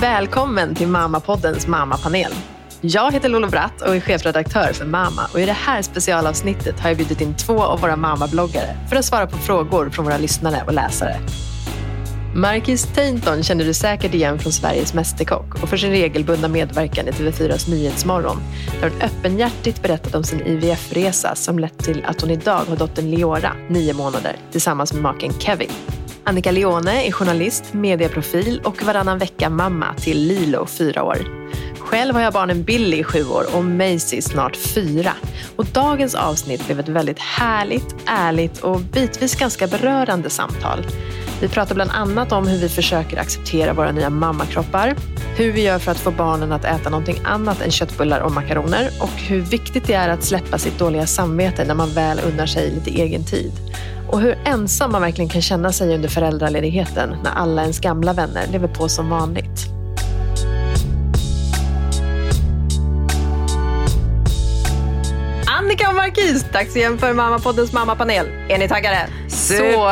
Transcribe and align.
Välkommen 0.00 0.74
till 0.74 0.88
Mammapoddens 0.88 1.66
mammapanel. 1.66 2.32
Jag 2.80 3.12
heter 3.12 3.28
Lolo 3.28 3.48
Bratt 3.48 3.82
och 3.82 3.96
är 3.96 4.00
chefredaktör 4.00 4.72
för 4.72 4.84
Mamma. 4.84 5.22
Och 5.32 5.40
I 5.40 5.46
det 5.46 5.52
här 5.52 5.82
specialavsnittet 5.82 6.80
har 6.80 6.90
jag 6.90 6.96
bjudit 6.96 7.20
in 7.20 7.36
två 7.36 7.62
av 7.62 7.80
våra 7.80 7.96
mammabloggare 7.96 8.76
för 8.88 8.96
att 8.96 9.04
svara 9.04 9.26
på 9.26 9.38
frågor 9.38 9.90
från 9.90 10.04
våra 10.04 10.18
lyssnare 10.18 10.62
och 10.66 10.72
läsare. 10.72 11.16
Marcus 12.34 12.86
Tainton 12.94 13.42
känner 13.42 13.64
du 13.64 13.74
säkert 13.74 14.14
igen 14.14 14.38
från 14.38 14.52
Sveriges 14.52 14.94
Mästerkock 14.94 15.62
och 15.62 15.68
för 15.68 15.76
sin 15.76 15.90
regelbundna 15.90 16.48
medverkan 16.48 17.08
i 17.08 17.10
TV4s 17.10 17.70
Nyhetsmorgon 17.70 18.36
där 18.80 18.90
hon 18.90 19.00
öppenhjärtigt 19.02 19.82
berättat 19.82 20.14
om 20.14 20.24
sin 20.24 20.46
IVF-resa 20.46 21.34
som 21.34 21.58
lett 21.58 21.78
till 21.78 22.04
att 22.04 22.20
hon 22.20 22.30
idag 22.30 22.64
har 22.68 22.76
dottern 22.76 23.10
Leora, 23.10 23.52
nio 23.68 23.94
månader, 23.94 24.36
tillsammans 24.52 24.92
med 24.92 25.02
maken 25.02 25.32
Kevin. 25.40 25.70
Annika 26.28 26.50
Leone 26.50 27.06
är 27.06 27.12
journalist, 27.12 27.72
medieprofil 27.72 28.60
och 28.64 28.82
varannan 28.82 29.18
vecka 29.18 29.50
mamma 29.50 29.94
till 29.94 30.18
Lilo, 30.18 30.66
fyra 30.66 31.02
år. 31.02 31.18
Själv 31.78 32.14
har 32.14 32.22
jag 32.22 32.32
barnen 32.32 32.62
Billy, 32.62 33.04
sju 33.04 33.24
år 33.24 33.44
och 33.54 33.64
Maisie, 33.64 34.22
snart 34.22 34.56
fyra. 34.56 35.12
Och 35.56 35.66
dagens 35.66 36.14
avsnitt 36.14 36.66
blev 36.66 36.80
ett 36.80 36.88
väldigt 36.88 37.18
härligt, 37.18 37.96
ärligt 38.06 38.58
och 38.58 38.80
bitvis 38.80 39.34
ganska 39.34 39.66
berörande 39.66 40.30
samtal. 40.30 40.86
Vi 41.40 41.48
pratar 41.48 41.74
bland 41.74 41.90
annat 41.90 42.32
om 42.32 42.46
hur 42.46 42.58
vi 42.58 42.68
försöker 42.68 43.16
acceptera 43.16 43.72
våra 43.72 43.92
nya 43.92 44.10
mammakroppar, 44.10 44.94
hur 45.36 45.52
vi 45.52 45.62
gör 45.62 45.78
för 45.78 45.90
att 45.90 46.00
få 46.00 46.10
barnen 46.10 46.52
att 46.52 46.64
äta 46.64 46.90
någonting 46.90 47.18
annat 47.24 47.62
än 47.62 47.70
köttbullar 47.70 48.20
och 48.20 48.32
makaroner 48.32 48.90
och 49.00 49.20
hur 49.28 49.40
viktigt 49.40 49.86
det 49.86 49.94
är 49.94 50.08
att 50.08 50.24
släppa 50.24 50.58
sitt 50.58 50.78
dåliga 50.78 51.06
samvete 51.06 51.64
när 51.64 51.74
man 51.74 51.90
väl 51.94 52.20
unnar 52.26 52.46
sig 52.46 52.70
lite 52.70 52.90
egen 52.90 53.24
tid. 53.24 53.52
Och 54.08 54.20
hur 54.20 54.38
ensam 54.44 54.92
man 54.92 55.02
verkligen 55.02 55.28
kan 55.28 55.42
känna 55.42 55.72
sig 55.72 55.94
under 55.94 56.08
föräldraledigheten 56.08 57.16
när 57.24 57.30
alla 57.30 57.62
ens 57.62 57.80
gamla 57.80 58.12
vänner 58.12 58.46
lever 58.46 58.68
på 58.68 58.88
som 58.88 59.10
vanligt. 59.10 59.66
Annika 65.58 65.88
och 65.88 65.94
Marquis, 65.94 66.44
dags 66.52 66.76
igen 66.76 66.98
för 66.98 67.12
Mammapoddens 67.14 67.72
mammapanel. 67.72 68.26
Är 68.48 68.58
ni 68.58 68.68
taggade? 68.68 69.06
Super! 69.28 69.72
Så 69.72 69.90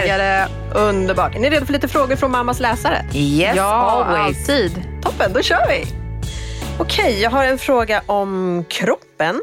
taggade. 0.00 0.48
Underbart. 0.74 1.34
Är 1.34 1.38
ni 1.40 1.50
redo 1.50 1.66
för 1.66 1.72
lite 1.72 1.88
frågor 1.88 2.16
från 2.16 2.30
mammas 2.30 2.60
läsare? 2.60 3.04
Yes, 3.14 3.56
ja, 3.56 3.64
always. 3.64 4.38
alltid. 4.38 4.82
Toppen, 5.02 5.32
då 5.32 5.42
kör 5.42 5.68
vi. 5.68 5.86
Okej, 6.78 7.22
jag 7.22 7.30
har 7.30 7.44
en 7.44 7.58
fråga 7.58 8.02
om 8.06 8.64
kroppen. 8.68 9.40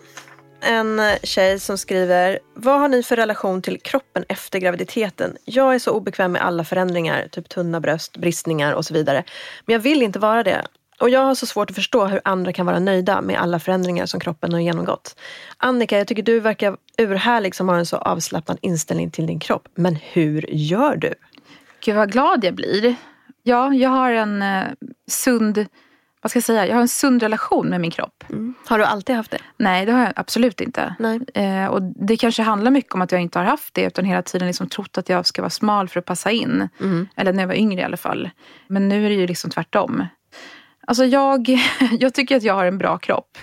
En 0.66 1.02
tjej 1.24 1.60
som 1.60 1.78
skriver, 1.78 2.40
vad 2.54 2.80
har 2.80 2.88
ni 2.88 3.04
för 3.04 3.16
relation 3.16 3.62
till 3.62 3.80
kroppen 3.82 4.26
efter 4.30 4.60
graviditeten? 4.60 5.38
Jag 5.46 5.76
är 5.76 5.80
så 5.80 5.92
obekväm 5.92 6.32
med 6.32 6.46
alla 6.46 6.64
förändringar, 6.64 7.28
typ 7.32 7.50
tunna 7.50 7.80
bröst, 7.80 8.18
bristningar 8.18 8.74
och 8.74 8.86
så 8.86 8.94
vidare. 8.94 9.24
Men 9.66 9.74
jag 9.74 9.80
vill 9.80 10.02
inte 10.02 10.20
vara 10.20 10.44
det. 10.44 10.64
Och 11.00 11.10
jag 11.10 11.20
har 11.20 11.36
så 11.36 11.46
svårt 11.46 11.70
att 11.70 11.76
förstå 11.76 12.06
hur 12.06 12.22
andra 12.24 12.54
kan 12.54 12.66
vara 12.66 12.80
nöjda 12.80 13.22
med 13.22 13.42
alla 13.42 13.60
förändringar 13.60 14.06
som 14.06 14.20
kroppen 14.20 14.54
har 14.54 14.60
genomgått. 14.60 15.20
Annika, 15.58 15.98
jag 15.98 16.08
tycker 16.08 16.24
du 16.24 16.40
verkar 16.40 16.78
urhärlig 16.98 17.56
som 17.56 17.70
har 17.70 17.78
en 17.78 17.86
så 17.86 17.98
avslappnad 17.98 18.58
inställning 18.62 19.12
till 19.12 19.28
din 19.28 19.40
kropp. 19.40 19.68
Men 19.76 19.96
hur 19.96 20.46
gör 20.50 20.96
du? 20.96 21.14
Gud 21.86 21.96
vad 21.96 22.12
glad 22.12 22.44
jag 22.44 22.54
blir. 22.54 22.96
Ja, 23.44 23.74
jag 23.74 23.90
har 23.90 24.12
en 24.12 24.42
eh, 24.42 24.64
sund, 25.08 25.66
vad 26.24 26.30
ska 26.30 26.38
jag 26.38 26.44
säga, 26.44 26.68
jag 26.68 26.76
har 26.76 26.82
en 26.82 26.88
sund 26.88 27.22
relation 27.24 27.70
med 27.70 27.82
min 27.82 27.92
kropp. 27.92 28.24
Mm. 28.30 28.54
Har 28.68 28.78
du 28.80 28.86
alltid 28.86 29.16
haft 29.16 29.32
det? 29.32 29.38
Nej, 29.58 29.86
det 29.86 29.92
har 29.92 30.00
jag 30.00 30.14
absolut 30.16 30.62
inte. 30.62 30.96
Nej. 31.00 31.20
Eh, 31.34 31.66
och 31.68 31.82
det 31.82 32.18
kanske 32.18 32.42
handlar 32.44 32.72
mycket 32.72 32.94
om 32.94 33.02
att 33.02 33.12
jag 33.12 33.22
inte 33.22 33.40
har 33.40 33.46
haft 33.46 33.74
det 33.74 33.82
utan 33.84 34.06
hela 34.06 34.22
tiden 34.22 34.48
liksom 34.48 34.68
trott 34.70 34.98
att 34.98 35.10
jag 35.10 35.26
ska 35.26 35.42
vara 35.42 35.50
smal 35.50 35.88
för 35.90 36.00
att 36.00 36.06
passa 36.06 36.32
in. 36.32 36.70
Mm. 36.82 37.08
Eller 37.16 37.34
när 37.34 37.44
jag 37.44 37.48
var 37.48 37.56
yngre 37.56 37.82
i 37.82 37.84
alla 37.84 37.98
fall. 37.98 38.30
Men 38.68 38.90
nu 38.90 39.06
är 39.06 39.10
det 39.10 39.16
ju 39.16 39.28
liksom 39.28 39.52
tvärtom. 39.52 40.06
Alltså 40.88 41.06
jag, 41.06 41.50
jag 42.00 42.14
tycker 42.14 42.38
att 42.38 42.44
jag 42.44 42.54
har 42.54 42.66
en 42.66 42.78
bra 42.78 42.98
kropp. 42.98 43.38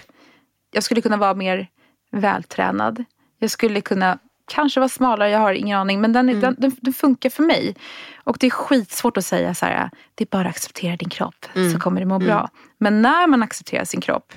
Jag 0.73 0.83
skulle 0.83 1.01
kunna 1.01 1.17
vara 1.17 1.35
mer 1.35 1.67
vältränad. 2.13 3.05
Jag 3.39 3.51
skulle 3.51 3.81
kunna 3.81 4.19
kanske 4.53 4.81
vara 4.81 4.89
smalare, 4.89 5.31
jag 5.31 5.39
har 5.39 5.53
ingen 5.53 5.79
aning. 5.79 6.01
Men 6.01 6.13
den, 6.13 6.29
Mm. 6.29 6.41
den, 6.41 6.57
den, 6.59 6.73
den 6.81 6.93
funkar 6.93 7.31
för 7.31 7.43
mig. 7.43 7.77
Och 8.25 8.37
det 8.41 8.47
är 8.47 8.51
skitsvårt 8.51 9.17
att 9.17 9.25
säga 9.25 9.55
så 9.55 9.67
här, 9.67 9.91
det 10.15 10.25
är 10.25 10.29
bara 10.31 10.49
att 10.49 10.55
acceptera 10.57 10.97
din 10.97 11.09
kropp 11.09 11.47
Mm. 11.55 11.73
så 11.73 11.79
kommer 11.79 12.01
det 12.01 12.07
må 12.07 12.19
bra. 12.19 12.49
Men 12.81 13.03
när 13.03 13.27
man 13.27 13.43
accepterar 13.43 13.85
sin 13.85 14.01
kropp 14.01 14.33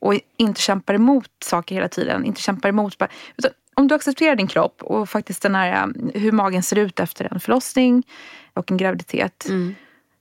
och 0.00 0.14
inte 0.36 0.60
kämpar 0.60 0.94
emot 0.94 1.30
saker 1.44 1.74
hela 1.74 1.88
tiden, 1.88 2.24
inte 2.24 2.40
kämpar 2.40 2.68
emot. 2.68 3.02
Om 3.74 3.88
du 3.88 3.94
accepterar 3.94 4.36
din 4.36 4.46
kropp 4.46 4.82
och 4.82 5.08
faktiskt 5.08 5.42
den 5.42 5.54
här, 5.54 5.92
hur 6.14 6.32
magen 6.32 6.62
ser 6.62 6.78
ut 6.78 7.00
efter 7.00 7.32
en 7.32 7.40
förlossning 7.40 8.02
och 8.54 8.70
en 8.70 8.76
graviditet. 8.76 9.46
Mm. 9.48 9.74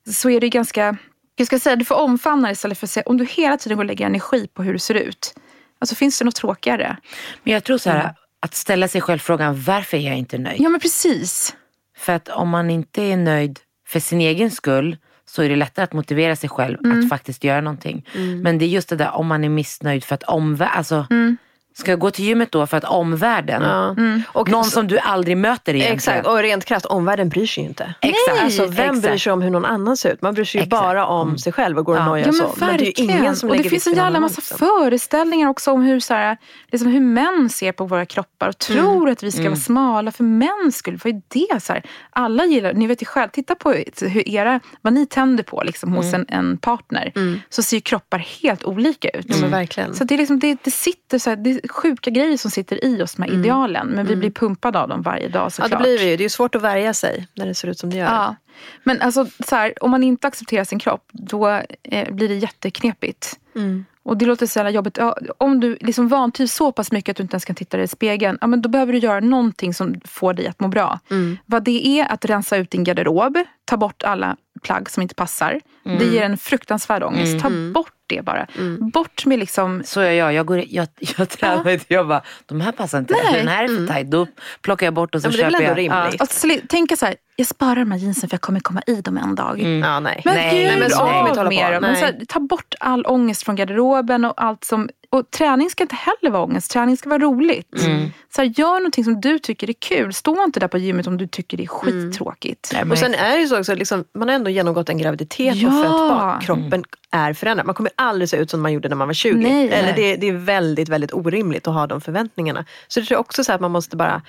Så 0.07 0.29
är 0.29 0.39
det 0.39 0.49
ganska, 0.49 0.97
jag 1.35 1.47
ska 1.47 1.59
säga, 1.59 1.75
du 1.75 1.85
får 1.85 1.95
omfamna 1.95 2.47
det 2.47 2.51
istället 2.51 2.77
för 2.77 2.87
att 2.87 2.91
säga, 2.91 3.03
om 3.05 3.17
du 3.17 3.25
hela 3.25 3.57
tiden 3.57 3.77
går 3.77 3.83
och 3.83 3.87
lägger 3.87 4.05
energi 4.05 4.47
på 4.53 4.63
hur 4.63 4.73
du 4.73 4.79
ser 4.79 4.95
ut. 4.95 5.35
Alltså 5.79 5.95
finns 5.95 6.19
det 6.19 6.25
något 6.25 6.35
tråkigare? 6.35 6.97
Men 7.43 7.53
jag 7.53 7.63
tror 7.63 7.77
så 7.77 7.89
här, 7.89 8.01
Mm. 8.01 8.13
att 8.39 8.53
ställa 8.55 8.87
sig 8.87 9.01
själv 9.01 9.19
frågan 9.19 9.61
varför 9.61 9.97
är 9.97 10.01
jag 10.01 10.17
inte 10.17 10.37
nöjd? 10.37 10.61
Ja 10.61 10.69
men 10.69 10.79
precis. 10.79 11.55
För 11.97 12.13
att 12.13 12.29
om 12.29 12.49
man 12.49 12.69
inte 12.69 13.01
är 13.01 13.17
nöjd 13.17 13.59
för 13.87 13.99
sin 13.99 14.21
egen 14.21 14.51
skull 14.51 14.97
så 15.35 15.41
är 15.43 15.49
det 15.49 15.55
lättare 15.55 15.83
att 15.83 15.93
motivera 15.93 16.35
sig 16.35 16.49
själv 16.49 16.77
Mm. 16.85 16.99
att 16.99 17.09
faktiskt 17.09 17.43
göra 17.43 17.61
någonting. 17.61 18.05
Men 18.43 18.57
det 18.57 18.65
är 18.65 18.67
just 18.69 18.89
det 18.89 18.95
där 18.95 19.11
om 19.15 19.27
man 19.27 19.43
är 19.43 19.49
missnöjd 19.49 20.03
för 20.03 20.15
att 20.15 20.23
omvärlden, 20.23 20.77
alltså 20.77 21.07
Mm. 21.09 21.37
Ska 21.73 21.91
jag 21.91 21.99
gå 21.99 22.11
till 22.11 22.25
gymmet 22.25 22.51
då 22.51 22.67
för 22.67 22.77
att 22.77 22.83
omvärlden, 22.83 23.61
Ja. 23.61 23.95
Och 24.27 24.49
någon 24.49 24.63
som 24.65 24.87
du 24.87 24.99
aldrig 24.99 25.37
möter 25.37 25.73
egentligen. 25.75 25.95
Exakt, 25.95 26.27
och 26.27 26.37
rent 26.37 26.65
krasst, 26.65 26.85
omvärlden 26.85 27.29
bryr 27.29 27.45
sig 27.45 27.63
ju 27.63 27.69
inte. 27.69 27.93
Exakt. 28.01 28.43
Alltså, 28.43 28.65
vem 28.65 28.85
Exakt. 28.95 29.01
bryr 29.07 29.17
sig 29.17 29.33
om 29.33 29.41
hur 29.41 29.49
någon 29.49 29.65
annan 29.65 29.97
ser 29.97 30.13
ut? 30.13 30.21
Man 30.21 30.33
bryr 30.33 30.45
sig 30.45 30.59
ju 30.61 30.63
Exakt. 30.65 30.81
bara 30.83 31.05
om 31.05 31.37
sig 31.37 31.53
själv 31.53 31.77
och 31.77 31.85
går 31.85 31.93
och 31.93 31.99
Ja. 31.99 32.05
nojar 32.05 32.25
Ja 32.25 32.33
så. 32.33 32.53
men 32.57 32.67
Men 32.69 32.77
det 32.77 32.83
är 32.83 32.85
ju 32.85 32.85
verkligen. 32.85 33.19
ingen 33.21 33.35
som 33.35 33.49
och 33.49 33.53
det 33.55 33.57
lägger 33.57 33.69
finns 33.69 33.87
vikt 33.87 33.97
en 33.97 34.03
jävla 34.03 34.19
massa 34.19 34.35
liksom. 34.39 34.57
föreställningar 34.57 35.49
också 35.49 35.71
om 35.71 35.81
hur, 35.81 35.99
så 35.99 36.13
här, 36.13 36.37
liksom 36.71 36.87
hur 36.91 36.99
män 36.99 37.49
ser 37.49 37.71
på 37.71 37.85
våra 37.85 38.05
kroppar 38.05 38.49
och 38.49 38.57
tror 38.57 39.09
att 39.09 39.23
vi 39.23 39.31
ska 39.31 39.43
vara 39.43 39.55
smala 39.55 40.11
för 40.11 40.23
mäns 40.23 40.77
skull. 40.77 40.99
Vad 41.03 41.13
är 41.15 41.21
det? 41.53 41.59
Så 41.59 41.73
här, 41.73 41.83
alla 42.09 42.45
gillar, 42.45 42.73
ni 42.73 42.87
vet 42.87 43.01
ju 43.01 43.05
själv, 43.05 43.29
titta 43.29 43.55
på 43.55 43.71
hur 44.01 44.29
era, 44.29 44.59
vad 44.81 44.93
ni 44.93 45.05
tänder 45.05 45.43
på 45.43 45.63
liksom, 45.65 45.93
hos 45.93 46.13
en, 46.13 46.25
en 46.29 46.57
partner. 46.57 47.11
Så 47.49 47.63
ser 47.63 47.77
ju 47.77 47.81
kroppar 47.81 48.17
helt 48.17 48.63
olika 48.63 49.09
ut. 49.09 49.25
Ja, 49.29 49.35
men 49.41 49.51
verkligen. 49.51 49.93
Så 49.95 50.03
det, 50.03 50.13
är 50.13 50.17
liksom, 50.17 50.39
det, 50.39 50.57
det 50.63 50.71
sitter 50.71 51.17
så 51.19 51.29
här, 51.29 51.37
det 51.37 51.59
sjuka 51.69 52.09
grejer 52.09 52.37
som 52.37 52.51
sitter 52.51 52.85
i 52.85 53.03
oss, 53.03 53.13
de 53.15 53.23
här 53.23 53.31
idealen. 53.31 53.87
Men 53.87 54.05
vi 54.05 54.15
blir 54.15 54.31
pumpade 54.31 54.79
av 54.79 54.89
dem 54.89 55.01
varje 55.01 55.27
dag 55.27 55.45
Ja, 55.45 55.49
såklart. 55.49 55.71
det 55.71 55.77
blir 55.77 55.97
vi 55.97 56.09
ju. 56.09 56.17
Det 56.17 56.21
är 56.21 56.25
ju 56.25 56.29
svårt 56.29 56.55
att 56.55 56.61
värja 56.61 56.93
sig 56.93 57.27
när 57.33 57.45
det 57.45 57.53
ser 57.53 57.67
ut 57.67 57.79
som 57.79 57.89
det 57.89 57.97
gör. 57.97 58.05
Ja. 58.05 58.35
Men 58.83 59.01
alltså, 59.01 59.25
så 59.47 59.55
här, 59.55 59.83
om 59.83 59.91
man 59.91 60.03
inte 60.03 60.27
accepterar 60.27 60.63
sin 60.63 60.79
kropp, 60.79 61.09
då 61.11 61.47
eh, 61.83 62.13
blir 62.13 62.27
det 62.27 62.35
jätteknepigt. 62.35 63.39
Mm. 63.55 63.85
Och 64.03 64.17
det 64.17 64.25
låter 64.25 64.45
så 64.45 64.59
jävla 64.59 64.69
jobbigt. 64.69 64.97
Ja, 64.97 65.17
om 65.37 65.59
du 65.59 65.77
liksom 65.81 66.07
vantrivs 66.07 66.53
så 66.53 66.71
pass 66.71 66.91
mycket 66.91 67.13
att 67.13 67.17
du 67.17 67.23
inte 67.23 67.33
ens 67.33 67.45
kan 67.45 67.55
titta 67.55 67.77
dig 67.77 67.83
i 67.83 67.87
spegeln, 67.87 68.37
ja, 68.41 68.47
men 68.47 68.61
då 68.61 68.69
behöver 68.69 68.93
du 68.93 68.99
göra 68.99 69.19
någonting 69.19 69.73
som 69.73 69.95
får 70.05 70.33
dig 70.33 70.47
att 70.47 70.59
må 70.59 70.67
bra. 70.67 70.99
Mm. 71.09 71.37
Vad 71.45 71.63
det 71.63 71.87
är 71.87 72.11
att 72.11 72.25
rensa 72.25 72.57
ut 72.57 72.71
din 72.71 72.83
garderob, 72.83 73.37
ta 73.65 73.77
bort 73.77 74.03
alla 74.03 74.37
plagg 74.61 74.89
som 74.89 75.01
inte 75.03 75.15
passar. 75.15 75.59
Det 75.83 76.05
ger 76.05 76.21
en 76.23 76.37
fruktansvärd 76.37 77.03
ångest. 77.03 77.39
Ta 77.43 77.49
bort 77.73 77.93
det 78.07 78.21
bara. 78.21 78.47
Bort 78.93 79.25
med 79.25 79.39
liksom 79.39 79.81
Så 79.85 80.01
jag. 80.01 80.33
Jag, 80.33 80.45
går, 80.45 80.63
jag, 80.67 80.87
jag 81.17 81.29
tränar 81.29 81.69
inte. 81.69 81.85
Jag 81.93 82.07
bara, 82.07 82.21
de 82.45 82.61
här 82.61 82.71
passar 82.71 82.99
inte. 82.99 83.13
Nej. 83.23 83.33
Den 83.39 83.47
här 83.47 83.63
är 83.63 83.67
för 83.67 83.87
tajt. 83.87 84.11
Då 84.11 84.27
plockar 84.61 84.85
jag 84.87 84.93
bort 84.93 85.15
och 85.15 85.21
så 85.21 85.27
Ja, 85.27 85.31
köper 85.31 85.61
jag. 85.63 85.77
rimligt. 85.77 86.21
att 86.21 86.29
sli- 86.29 86.67
tänka 86.67 86.95
så 86.95 87.05
här, 87.05 87.15
jag 87.35 87.47
sparar 87.47 87.75
de 87.75 87.91
här 87.91 87.99
jeansen 87.99 88.29
för 88.29 88.33
jag 88.33 88.41
kommer 88.41 88.59
komma 88.59 88.81
i 88.87 89.01
dem 89.01 89.17
en 89.17 89.35
dag. 89.35 89.59
Ja, 89.61 89.99
nej. 89.99 90.21
Men 90.25 90.35
Nej, 90.35 90.57
gud, 90.59 90.67
nej, 90.67 90.79
men 90.79 90.89
så 90.89 91.01
av 91.01 91.25
med 91.25 91.35
dem. 91.35 91.81
Men 91.81 91.81
Nej. 91.81 91.95
så 91.95 92.05
här, 92.05 92.25
ta 92.27 92.39
bort 92.39 92.73
all 92.79 93.05
ångest 93.05 93.43
från 93.43 93.55
garderoben 93.55 94.25
och 94.25 94.33
allt 94.43 94.63
som... 94.63 94.89
Och 95.13 95.31
träning 95.31 95.69
ska 95.69 95.83
inte 95.83 95.95
heller 95.95 96.29
vara 96.31 96.43
ångest. 96.43 96.71
Träning 96.71 96.97
ska 96.97 97.09
vara 97.09 97.19
roligt. 97.19 97.81
Mm. 97.83 98.11
Så 98.35 98.41
här, 98.41 98.53
gör 98.59 98.73
någonting 98.73 99.03
som 99.03 99.21
du 99.21 99.39
tycker 99.39 99.69
är 99.69 99.73
kul. 99.73 100.13
Stå 100.13 100.43
inte 100.43 100.59
där 100.59 100.67
på 100.67 100.77
gymmet 100.77 101.07
om 101.07 101.17
du 101.17 101.27
tycker 101.27 101.57
det 101.57 101.63
är 101.63 101.69
Mm. 101.87 102.11
skittråkigt. 102.11 102.69
Nej, 102.73 102.81
men- 102.83 102.91
Och 102.91 102.97
sen 102.97 103.13
är 103.13 103.35
det 103.35 103.41
ju 103.41 103.47
så 103.47 103.59
också, 103.59 103.75
liksom, 103.75 104.03
man 104.13 104.27
har 104.27 104.35
ändå 104.35 104.49
genomgått 104.49 104.89
en 104.89 104.97
graviditet 104.97 105.55
Ja. 105.55 105.67
och 105.67 105.73
fött 105.83 105.91
barn. 106.09 106.41
Kroppen 106.41 106.83
är 107.11 107.33
förändrad. 107.33 107.65
Man 107.65 107.75
kommer 107.75 107.91
aldrig 107.95 108.29
se 108.29 108.37
ut 108.37 108.49
som 108.49 108.61
man 108.61 108.73
gjorde 108.73 108.89
när 108.89 108.95
man 108.95 109.07
var 109.07 109.13
20. 109.13 109.35
Nej. 109.49 109.69
Eller 109.71 109.93
det, 109.95 110.15
det 110.15 110.27
är 110.27 110.33
väldigt, 110.33 110.89
väldigt 110.89 111.13
orimligt 111.13 111.67
att 111.67 111.73
ha 111.73 111.87
de 111.87 112.01
förväntningarna. 112.01 112.65
Så 112.87 112.99
det 112.99 113.05
tror 113.05 113.15
jag 113.15 113.19
också 113.21 113.43
så 113.43 113.51
här 113.51 113.55
att 113.55 113.61
man 113.61 113.71
måste 113.71 113.95
bara 113.97 114.21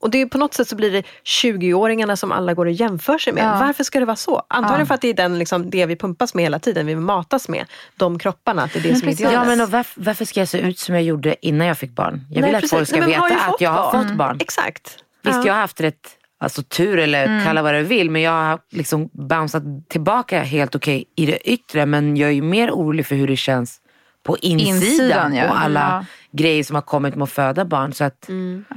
och 0.00 0.10
det 0.10 0.20
är 0.20 0.26
på 0.26 0.38
något 0.38 0.54
sätt 0.54 0.68
så 0.68 0.76
blir 0.76 0.90
det 0.90 1.02
20-åringarna 1.24 2.16
som 2.16 2.32
alla 2.32 2.54
går 2.54 2.66
och 2.66 2.72
jämför 2.72 3.18
sig 3.18 3.32
med. 3.32 3.44
Ja. 3.44 3.58
Varför 3.66 3.84
ska 3.84 3.98
det 4.00 4.04
vara 4.06 4.16
så? 4.16 4.42
Antagligen 4.48 4.80
Ja. 4.80 4.86
för 4.86 4.94
att 4.94 5.00
det 5.00 5.08
är 5.08 5.14
den, 5.14 5.38
liksom, 5.38 5.70
det 5.70 5.86
vi 5.86 5.96
pumpas 5.96 6.34
med 6.34 6.44
hela 6.44 6.58
tiden. 6.58 6.86
Vi 6.86 6.96
matas 6.96 7.48
med. 7.48 7.66
De 7.96 8.18
kropparna, 8.18 8.62
att 8.62 8.72
det 8.72 8.78
är 8.78 8.82
det 8.82 8.88
Men 8.90 8.98
som 9.00 9.08
är 9.08 9.12
idealet. 9.12 9.34
Ja 9.34 9.44
men 9.44 9.60
och 9.60 9.70
varför, 9.70 10.00
varför 10.00 10.24
ska 10.32 10.40
jag 10.40 10.48
se 10.48 10.58
ut 10.58 10.78
som 10.78 10.94
jag 10.94 11.04
gjorde 11.04 11.46
innan 11.46 11.66
jag 11.66 11.78
fick 11.78 11.90
barn? 11.90 12.24
Jag 12.30 12.34
vill 12.34 12.42
Nej, 12.42 12.54
att 12.54 12.60
precis. 12.60 12.70
folk 12.78 12.88
ska 12.88 13.00
Nej, 13.00 13.08
veta 13.08 13.24
att 13.24 13.60
jag 13.60 13.70
har 13.70 13.92
barn. 13.92 14.08
fått 14.08 14.16
barn. 14.16 14.36
Exakt. 14.40 14.96
Visst 15.24 15.36
Ja. 15.36 15.46
jag 15.46 15.54
har 15.54 15.60
haft 15.60 15.80
rätt 15.80 16.08
alltså, 16.40 16.62
tur 16.62 16.98
eller 16.98 17.44
kalla 17.44 17.62
vad 17.62 17.74
du 17.74 17.82
vill 17.82 18.10
men 18.10 18.22
jag 18.22 18.32
har 18.32 18.58
liksom 18.70 19.08
bounceat 19.12 19.62
tillbaka 19.88 20.42
helt 20.42 20.74
okej 20.74 21.04
i 21.16 21.26
det 21.26 21.50
yttre 21.50 21.86
men 21.86 22.16
jag 22.16 22.28
är 22.28 22.34
ju 22.34 22.42
mer 22.42 22.70
orolig 22.70 23.06
för 23.06 23.14
hur 23.16 23.26
det 23.26 23.36
känns 23.36 23.78
på 24.22 24.38
insidan, 24.38 24.76
Insidan, 24.76 25.34
ja. 25.34 25.50
och 25.50 25.60
alla 25.60 25.80
Ja. 25.80 26.38
grejer 26.38 26.64
som 26.64 26.74
har 26.74 26.82
kommit 26.82 27.14
med 27.14 27.22
att 27.22 27.30
föda 27.30 27.64
barn. 27.64 27.92
Så 27.92 28.04
att 28.04 28.20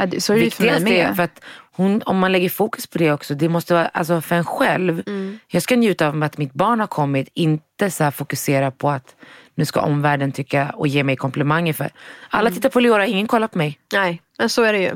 det- 0.08 0.24
så 0.24 0.34
är 0.34 0.38
det 0.38 0.44
ju 0.44 0.50
för 0.52 0.66
är, 0.66 1.14
för 1.14 1.24
att 1.24 1.42
hon, 1.72 2.02
om 2.06 2.20
man 2.20 2.32
lägger 2.32 2.50
fokus 2.50 2.88
på 2.88 2.98
det 2.98 3.12
också, 3.12 3.36
det 3.36 3.50
måste 3.50 3.74
vara 3.74 3.86
alltså 3.88 4.22
för 4.22 4.36
en 4.36 4.46
själv. 4.46 5.04
Mm. 5.08 5.40
Jag 5.48 5.62
ska 5.64 5.76
njuta 5.76 6.08
av 6.08 6.24
att 6.24 6.38
mitt 6.38 6.54
barn 6.54 6.80
har 6.80 6.88
kommit, 6.88 7.30
inte 7.34 7.92
så 7.92 8.12
fokusera 8.12 8.72
på 8.72 8.90
att 8.90 9.16
nu 9.56 9.66
ska 9.66 9.82
omvärlden 9.82 10.32
tycka 10.32 10.70
och 10.70 10.88
ge 10.88 11.04
mig 11.04 11.16
komplimanger 11.16 11.74
för. 11.74 11.90
Alla 12.30 12.42
Mm. 12.50 12.54
tittar 12.54 12.70
på 12.70 12.80
Leora, 12.80 13.06
ingen 13.06 13.28
kollar 13.28 13.48
på 13.48 13.58
mig. 13.58 13.80
Nej, 13.94 14.22
men 14.38 14.50
så 14.50 14.64
är 14.64 14.74
det 14.74 14.80
ju. 14.80 14.92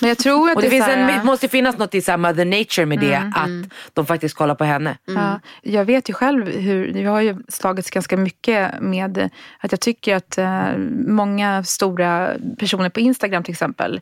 Men 0.00 0.08
jag 0.08 0.18
tror 0.18 0.50
att 0.50 0.56
Och 0.56 0.62
det, 0.62 0.68
är 0.68 0.70
finns 0.70 0.86
här, 0.86 0.96
en, 0.96 1.06
det 1.06 1.24
måste 1.24 1.48
finnas 1.48 1.78
något 1.78 1.94
i 1.94 2.02
så 2.02 2.10
här 2.10 2.18
mother 2.18 2.44
nature 2.44 2.86
med 2.86 3.00
det, 3.00 3.32
att 3.34 3.72
de 3.92 4.06
faktiskt 4.06 4.34
kollar 4.34 4.54
på 4.54 4.64
henne. 4.64 4.98
Ja, 5.04 5.40
jag 5.62 5.84
vet 5.84 6.10
ju 6.10 6.14
själv 6.14 6.46
hur, 6.46 6.96
jag 6.96 7.10
har 7.10 7.20
ju 7.20 7.36
slagits 7.48 7.90
ganska 7.90 8.16
mycket 8.16 8.80
med 8.80 9.30
att 9.60 9.72
jag 9.72 9.80
tycker 9.80 10.16
att 10.16 10.38
eh, 10.38 10.76
många 11.06 11.64
stora 11.64 12.30
personer 12.58 12.88
på 12.88 13.00
Instagram 13.00 13.42
till 13.42 13.52
exempel 13.52 14.00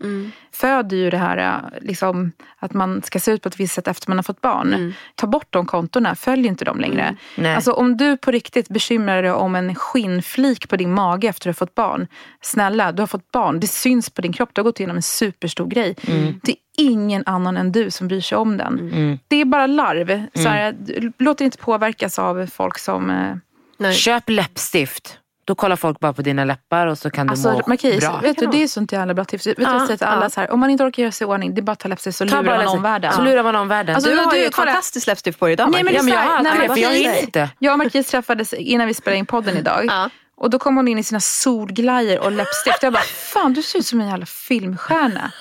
föder 0.53 0.97
ju 0.97 1.11
det 1.11 1.19
här 1.19 1.37
eh, 1.39 1.81
liksom, 1.81 2.33
att 2.59 2.73
man 2.73 3.03
ska 3.03 3.21
se 3.21 3.31
ut 3.31 3.43
på 3.43 3.49
ett 3.49 3.61
visst 3.61 3.75
sätt 3.75 3.89
efter 3.89 4.11
man 4.11 4.19
har 4.19 4.23
fått 4.23 4.41
barn. 4.41 4.95
Ta 5.15 5.27
bort 5.27 5.47
de 5.51 5.67
kontona, 5.67 6.15
följ 6.15 6.47
inte 6.47 6.65
dem 6.65 6.81
längre. 6.81 7.17
Nej. 7.37 7.55
Alltså 7.55 7.73
om 7.73 7.97
du 7.97 8.17
på 8.17 8.31
riktigt 8.31 8.69
bekymrar 8.69 9.23
dig 9.23 9.33
om 9.33 9.55
en 9.55 9.75
skinnflik 9.75 10.69
på 10.69 10.77
din 10.77 10.95
mage 10.95 11.29
efter 11.29 11.51
att 11.51 11.57
du 11.57 11.63
har 11.63 11.67
fått 11.67 11.75
barn. 11.75 12.07
Snälla, 12.41 12.93
du 12.93 13.03
har 13.03 13.07
fått 13.07 13.33
barn. 13.33 13.61
Det 13.61 13.67
syns 13.67 14.11
på 14.11 14.23
din 14.23 14.33
kropp. 14.33 14.51
Du 14.53 14.61
har 14.61 14.65
gått 14.65 14.81
igenom 14.81 14.97
en 14.97 15.03
superstor 15.03 15.67
grej. 15.73 15.95
Det 16.43 16.53
är 16.53 16.57
ingen 16.79 17.23
annan 17.27 17.57
än 17.57 17.73
du 17.73 17.91
som 17.91 18.09
bryr 18.09 18.21
sig 18.21 18.39
om 18.39 18.57
den. 18.57 19.19
Det 19.29 19.37
är 19.37 19.45
bara 19.45 19.67
larv. 19.67 20.27
Så 20.35 20.49
här, 20.49 20.75
låt 21.19 21.39
dig 21.39 21.45
inte 21.45 21.59
påverkas 21.59 22.19
av 22.19 22.47
folk 22.47 22.79
som... 22.79 23.11
eh, 23.11 23.35
Nej. 23.79 23.95
Köp 23.95 24.25
läppstift. 24.31 25.19
Då 25.45 25.55
kollar 25.55 25.77
folk 25.77 26.01
bara 26.01 26.13
på 26.13 26.23
dina 26.23 26.45
läppar 26.45 26.87
och 26.87 26.99
så 26.99 27.11
kan 27.11 27.27
du 27.27 27.31
Alltså, 27.31 27.53
må 27.53 27.63
Marquis, 27.67 28.01
bra. 28.01 28.21
vet 28.23 28.39
du, 28.39 28.47
det 28.47 28.63
är 28.63 28.67
sånt 28.69 28.93
jävla 28.93 29.15
bra 29.15 29.25
tips. 29.25 29.47
Vet 29.47 29.57
du, 29.57 29.63
Ja, 29.63 29.87
jag 29.91 30.03
alla 30.03 30.31
så 30.31 30.41
här, 30.41 30.51
om 30.51 30.61
man 30.61 30.71
inte 30.71 30.85
orkar 30.85 31.03
göra 31.03 31.13
sig 31.13 31.25
i 31.25 31.29
ordning, 31.29 31.55
det 31.55 31.61
är 31.61 31.63
bara 31.63 31.73
att 31.73 31.79
ta 31.79 31.89
läppstift 31.89 32.19
så 32.19 32.27
Ta 32.29 32.41
lurar 32.43 32.57
man 32.65 32.67
omvärlden. 32.77 33.13
Så 33.13 33.23
lurar 33.23 33.43
man 33.43 33.57
omvärlden. 33.57 33.95
Alltså, 33.95 34.11
Du 34.11 34.17
du- 34.17 34.23
har 34.23 34.31
du- 34.33 34.39
ju 34.39 34.45
ett 34.45 34.55
kolla. 34.55 34.67
fantastiskt 34.73 35.07
läppstift 35.07 35.39
på 35.39 35.47
dig 35.47 35.53
idag. 35.53 35.71
Nej, 35.73 35.83
men 35.85 35.95
Marcus. 35.95 36.07
det 36.07 36.13
är 36.13 36.25
Ja, 36.25 36.31
men 36.37 36.45
jag 36.45 36.51
har 36.53 36.57
alltid 36.59 36.71
det, 36.71 36.75
för 36.75 36.83
jag 36.83 36.95
hinner 36.95 37.23
inte. 37.23 37.51
Jag 37.59 37.73
och 37.73 37.79
Marquis 37.79 38.07
träffades 38.07 38.53
innan 38.53 38.87
vi 38.87 38.95
spelade 38.95 39.19
in 39.19 39.27
podden 39.27 39.57
idag. 39.63 39.85
Ja. 39.87 40.11
Och 40.43 40.51
då 40.51 40.59
kom 40.59 40.77
hon 40.77 40.89
in 40.89 40.99
i 40.99 41.03
sina 41.03 41.21
solglajjor 41.21 42.19
och 42.19 42.33
läppstift. 42.33 42.83
Jag 42.83 42.93
bara, 42.93 43.03
fan 43.03 43.53
du 43.53 43.63
ser 43.63 43.79
ut 43.79 43.87
som 43.87 44.01
en 44.01 44.09
jävla 44.09 44.27
filmstjärna. 44.27 45.33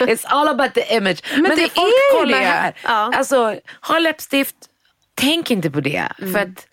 It's 0.00 0.24
all 0.26 0.48
about 0.48 0.74
the 0.74 0.96
image. 0.96 1.22
Men, 1.36 1.42
det 1.42 1.56
det 1.56 1.62
är 1.62 1.68
folk 1.68 1.92
ju 2.12 2.18
kollar 2.18 2.38
det. 2.38 2.44
här. 2.44 2.74
Ja. 2.84 3.12
Alltså, 3.14 3.56
ha 3.80 3.98
läppstift. 3.98 4.56
Tänk 5.14 5.50
inte 5.50 5.70
på 5.70 5.80
det. 5.80 6.08
För 6.18 6.38
att 6.38 6.66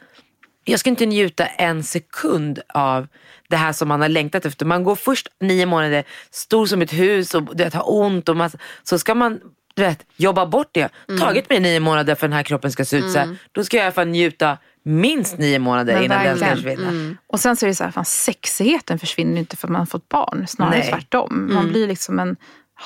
jag 0.66 0.80
ska 0.80 0.90
inte 0.90 1.06
njuta 1.06 1.46
en 1.46 1.84
sekund 1.84 2.60
av 2.74 3.08
det 3.50 3.56
här 3.58 3.74
som 3.74 3.88
man 3.88 4.02
har 4.02 4.10
längtat 4.10 4.46
efter. 4.46 4.66
Man 4.66 4.84
går 4.84 4.96
först 4.96 5.28
nio 5.40 5.66
månader 5.66 6.04
stor 6.31 6.66
som 6.66 6.81
ett 6.81 6.94
hus 6.94 7.36
och 7.36 7.56
du 7.56 7.63
vet, 7.63 7.74
har 7.74 7.92
ont. 7.94 8.30
Och 8.30 8.38
massa, 8.38 8.58
så 8.84 9.00
ska 9.00 9.16
man 9.16 9.40
du 9.75 9.81
vet, 9.81 10.06
jobba 10.16 10.46
bort 10.46 10.69
det. 10.72 10.90
Tagit 11.19 11.50
mig 11.50 11.60
nio 11.60 11.80
månader 11.80 12.16
för 12.16 12.28
den 12.28 12.34
här 12.34 12.44
kroppen 12.44 12.72
ska 12.72 12.86
se 12.86 12.98
ut 12.98 13.12
så 13.12 13.19
här. 13.19 13.36
Då 13.52 13.63
ska 13.63 13.78
jag 13.78 13.84
i 13.84 13.86
alla 13.86 13.94
fall 13.94 14.08
njuta 14.08 14.58
minst 14.83 15.38
nio 15.38 15.60
månader 15.60 15.94
Men 15.94 16.04
innan 16.04 16.24
den 16.24 16.38
ska 16.38 16.45
verkligen. 16.45 16.78
försvinna. 16.78 17.16
Och 17.28 17.39
sen 17.39 17.56
så 17.56 17.66
är 17.66 17.68
det 17.68 17.75
så 17.75 17.83
här, 17.83 17.92
fan, 17.92 18.06
sexigheten 18.06 19.00
försvinner 19.00 19.39
inte 19.39 19.57
för 19.57 19.68
att 19.68 19.72
man 19.72 19.80
har 19.81 19.86
fått 19.86 20.10
barn. 20.10 20.48
Snarare 20.48 20.78
Nej. 20.80 20.89
tvärtom. 20.89 21.50
Man 21.54 21.68
blir 21.69 21.88
liksom 21.88 22.19
en 22.19 22.36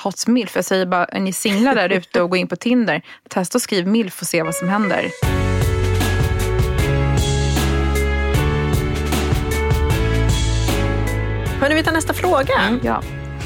hot 0.04 0.28
milf. 0.28 0.56
Jag 0.56 0.66
säger 0.66 0.86
bara, 0.86 1.06
är 1.06 1.20
ni 1.20 1.34
singlar 1.34 1.76
där 1.76 1.90
ute 1.90 2.22
och 2.22 2.30
går 2.30 2.40
in 2.40 2.48
på 2.48 2.56
Tinder, 2.56 3.02
testa 3.30 3.58
och 3.58 3.62
skriv 3.62 3.88
milf 3.88 4.22
och 4.22 4.28
se 4.28 4.44
vad 4.44 4.56
som 4.56 4.70
händer. 4.70 5.12
Hörni, 11.62 11.76
vi 11.76 11.84
tar 11.84 11.92
nästa 11.92 12.14
fråga. 12.14 12.80
Ja. 12.84 13.02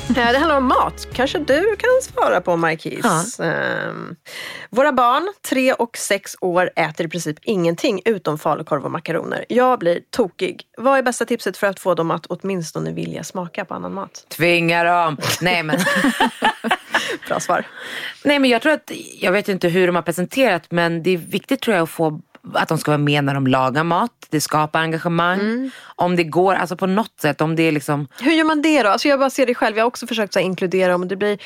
Eh, 0.09 0.15
Det 0.31 0.37
handlar 0.37 0.57
om 0.57 0.67
mat. 0.67 1.07
Kanske 1.13 1.39
du 1.39 1.75
kan 1.75 1.89
svara 2.01 2.41
på, 2.41 2.55
Marquis. 2.57 3.39
Ehm, 3.39 4.15
våra 4.69 4.91
barn, 4.91 5.33
tre 5.49 5.73
och 5.73 5.97
sex 5.97 6.35
år, 6.41 6.69
äter 6.75 7.05
i 7.05 7.09
princip 7.09 7.37
ingenting 7.41 8.01
utom 8.05 8.37
falukorv 8.39 8.85
och 8.85 8.91
makaroner. 8.91 9.45
Jag 9.49 9.79
blir 9.79 9.99
tokig. 10.09 10.61
Vad 10.77 10.97
är 10.97 11.03
bästa 11.03 11.25
tipset 11.25 11.57
för 11.57 11.67
att 11.67 11.79
få 11.79 11.93
dem 11.95 12.11
att 12.11 12.25
åtminstone 12.25 12.91
vilja 12.91 13.23
smaka 13.23 13.65
på 13.65 13.73
annan 13.73 13.93
mat? 13.93 14.25
Tvinga 14.29 14.83
dem. 14.83 15.17
Nej 15.41 15.63
men. 15.63 15.79
Bra 17.27 17.39
svar. 17.39 17.65
Nej 18.23 18.39
men 18.39 18.49
jag 18.49 18.61
tror 18.61 18.71
att, 18.73 18.91
jag 19.19 19.31
vet 19.31 19.49
inte 19.49 19.67
hur 19.67 19.87
de 19.87 19.95
har 19.95 20.03
presenterat 20.03 20.63
men 20.69 21.03
det 21.03 21.09
är 21.09 21.17
viktigt 21.17 21.61
tror 21.61 21.75
jag 21.75 21.83
att 21.83 21.89
få 21.89 22.21
att 22.53 22.69
de 22.69 22.77
ska 22.77 22.91
vara 22.91 22.97
med 22.97 23.23
när 23.23 23.33
de 23.33 23.47
lagar 23.47 23.83
mat. 23.83 24.11
Det 24.29 24.41
skapar 24.41 24.79
engagemang. 24.79 25.71
Om 25.95 26.15
det 26.15 26.23
går, 26.23 26.53
alltså 26.53 26.75
på 26.77 26.87
något 26.87 27.19
sätt. 27.21 27.41
Om 27.41 27.55
det 27.55 27.63
är 27.63 27.71
liksom, 27.71 28.07
Hur 28.19 28.31
gör 28.31 28.43
man 28.43 28.61
det 28.61 28.83
då? 28.83 28.89
Alltså 28.89 29.07
jag 29.07 29.19
bara 29.19 29.29
ser 29.29 29.45
det 29.45 29.55
själv. 29.55 29.77
Jag 29.77 29.83
har 29.83 29.87
också 29.87 30.07
försökt 30.07 30.33
så 30.33 30.39
inkludera 30.39 30.95
och 30.95 31.07
Det 31.07 31.15
blir, 31.15 31.39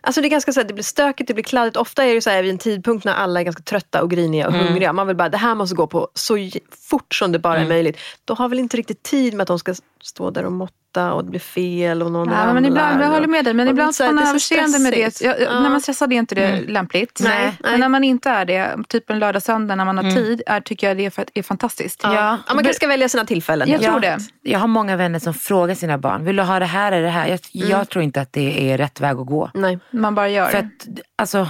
alltså 0.00 0.20
det 0.20 0.26
är 0.28 0.30
ganska 0.30 0.52
så 0.52 0.60
här, 0.60 0.66
det 0.66 0.74
blir 0.74 0.84
stökigt, 0.84 1.28
det 1.28 1.34
blir 1.34 1.44
kladdigt. 1.44 1.76
Ofta 1.76 2.04
är 2.04 2.14
det 2.14 2.20
så 2.20 2.30
här 2.30 2.42
vid 2.42 2.50
en 2.50 2.58
tidpunkt 2.58 3.04
när 3.04 3.14
alla 3.14 3.40
är 3.40 3.44
ganska 3.44 3.62
trötta 3.62 4.02
och 4.02 4.10
griniga 4.10 4.46
och 4.46 4.54
hungriga. 4.54 4.92
Man 4.92 5.06
vill 5.06 5.16
bara, 5.16 5.28
det 5.28 5.38
här 5.38 5.54
måste 5.54 5.76
gå 5.76 5.86
på 5.86 6.08
så 6.14 6.50
fort 6.90 7.14
som 7.14 7.32
det 7.32 7.38
bara 7.38 7.58
är 7.58 7.66
möjligt. 7.66 7.98
Då 8.24 8.34
har 8.34 8.48
väl 8.48 8.58
inte 8.58 8.76
riktigt 8.76 9.02
tid 9.02 9.34
med 9.34 9.42
att 9.42 9.48
de 9.48 9.58
ska 9.58 9.74
stå 10.02 10.30
där 10.30 10.44
och 10.44 10.52
måtta 10.52 10.74
och 10.96 11.24
det 11.24 11.30
blir 11.30 11.40
fel 11.40 12.02
och 12.02 12.12
någon 12.12 12.28
Ja, 12.28 12.34
men 12.34 12.46
ramlar 12.46 12.68
ibland, 12.68 13.02
jag 13.02 13.08
håller 13.08 13.26
med 13.26 13.44
dig, 13.44 13.54
men 13.54 13.68
ibland 13.68 13.96
får 13.96 14.04
man 14.04 14.16
det 14.16 14.22
ha 14.22 14.28
överseende 14.30 14.78
med 14.78 14.92
det. 14.92 15.10
stressigt. 15.14 15.40
Ja. 15.40 15.60
När 15.60 15.70
man 15.70 15.80
stressad 15.80 16.12
är 16.12 16.16
inte 16.16 16.34
det 16.34 16.60
lämpligt. 16.68 17.20
Nej, 17.24 17.44
nej. 17.44 17.56
Men 17.70 17.80
när 17.80 17.88
man 17.88 18.04
inte 18.04 18.30
är 18.30 18.44
det, 18.44 18.76
typ 18.88 19.10
en 19.10 19.18
lördag, 19.18 19.42
söndag 19.42 19.74
när 19.74 19.84
man 19.84 19.96
har 19.98 20.10
tid, 20.10 20.42
är, 20.46 20.60
tycker 20.60 20.88
jag 20.88 20.96
det 20.96 21.18
är, 21.18 21.24
är 21.34 21.42
fantastiskt. 21.42 22.00
Ja. 22.02 22.14
Ja. 22.14 22.38
Ja, 22.46 22.54
man 22.54 22.64
kanske 22.64 22.74
ska 22.74 22.86
välja 22.86 23.08
sina 23.08 23.24
tillfällen. 23.24 23.68
Jag 23.70 23.82
tror 23.82 24.00
det. 24.00 24.18
jag 24.42 24.58
har 24.58 24.68
många 24.68 24.96
vänner 24.96 25.18
som 25.18 25.34
frågar 25.34 25.74
sina 25.74 25.98
barn, 25.98 26.24
vill 26.24 26.36
du 26.36 26.42
ha 26.42 26.58
det 26.58 26.64
här 26.66 26.92
eller 26.92 27.02
det 27.02 27.10
här? 27.10 27.26
Jag, 27.28 27.40
jag 27.52 27.88
tror 27.88 28.04
inte 28.04 28.20
att 28.20 28.32
det 28.32 28.72
är 28.72 28.78
rätt 28.78 29.00
väg 29.00 29.16
att 29.16 29.26
gå. 29.26 29.50
Nej. 29.54 29.78
Man 29.90 30.14
bara 30.14 30.28
gör. 30.28 30.46
För 30.46 30.58
att, 30.58 30.86
alltså, 31.16 31.48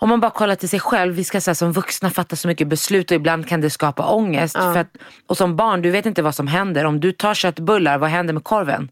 om 0.00 0.08
man 0.08 0.20
bara 0.20 0.30
kollar 0.30 0.54
till 0.54 0.68
sig 0.68 0.80
själv, 0.80 1.14
vi 1.14 1.24
ska 1.24 1.40
säga 1.40 1.54
som 1.54 1.72
vuxna 1.72 2.10
fatta 2.10 2.36
så 2.36 2.48
mycket 2.48 2.68
beslut 2.68 3.10
och 3.10 3.14
ibland 3.14 3.48
kan 3.48 3.60
det 3.60 3.70
skapa 3.70 4.06
ångest. 4.06 4.56
För 4.56 4.76
att, 4.80 4.96
och 5.26 5.36
som 5.36 5.56
barn, 5.56 5.82
du 5.82 5.90
vet 5.90 6.06
inte 6.06 6.22
vad 6.22 6.34
som 6.34 6.46
händer. 6.46 6.84
Om 6.84 7.00
du 7.00 7.12
tar 7.12 7.34
köttbullar, 7.34 7.98
vad 7.98 8.10
händer 8.10 8.34
med 8.34 8.44
korven? 8.44 8.88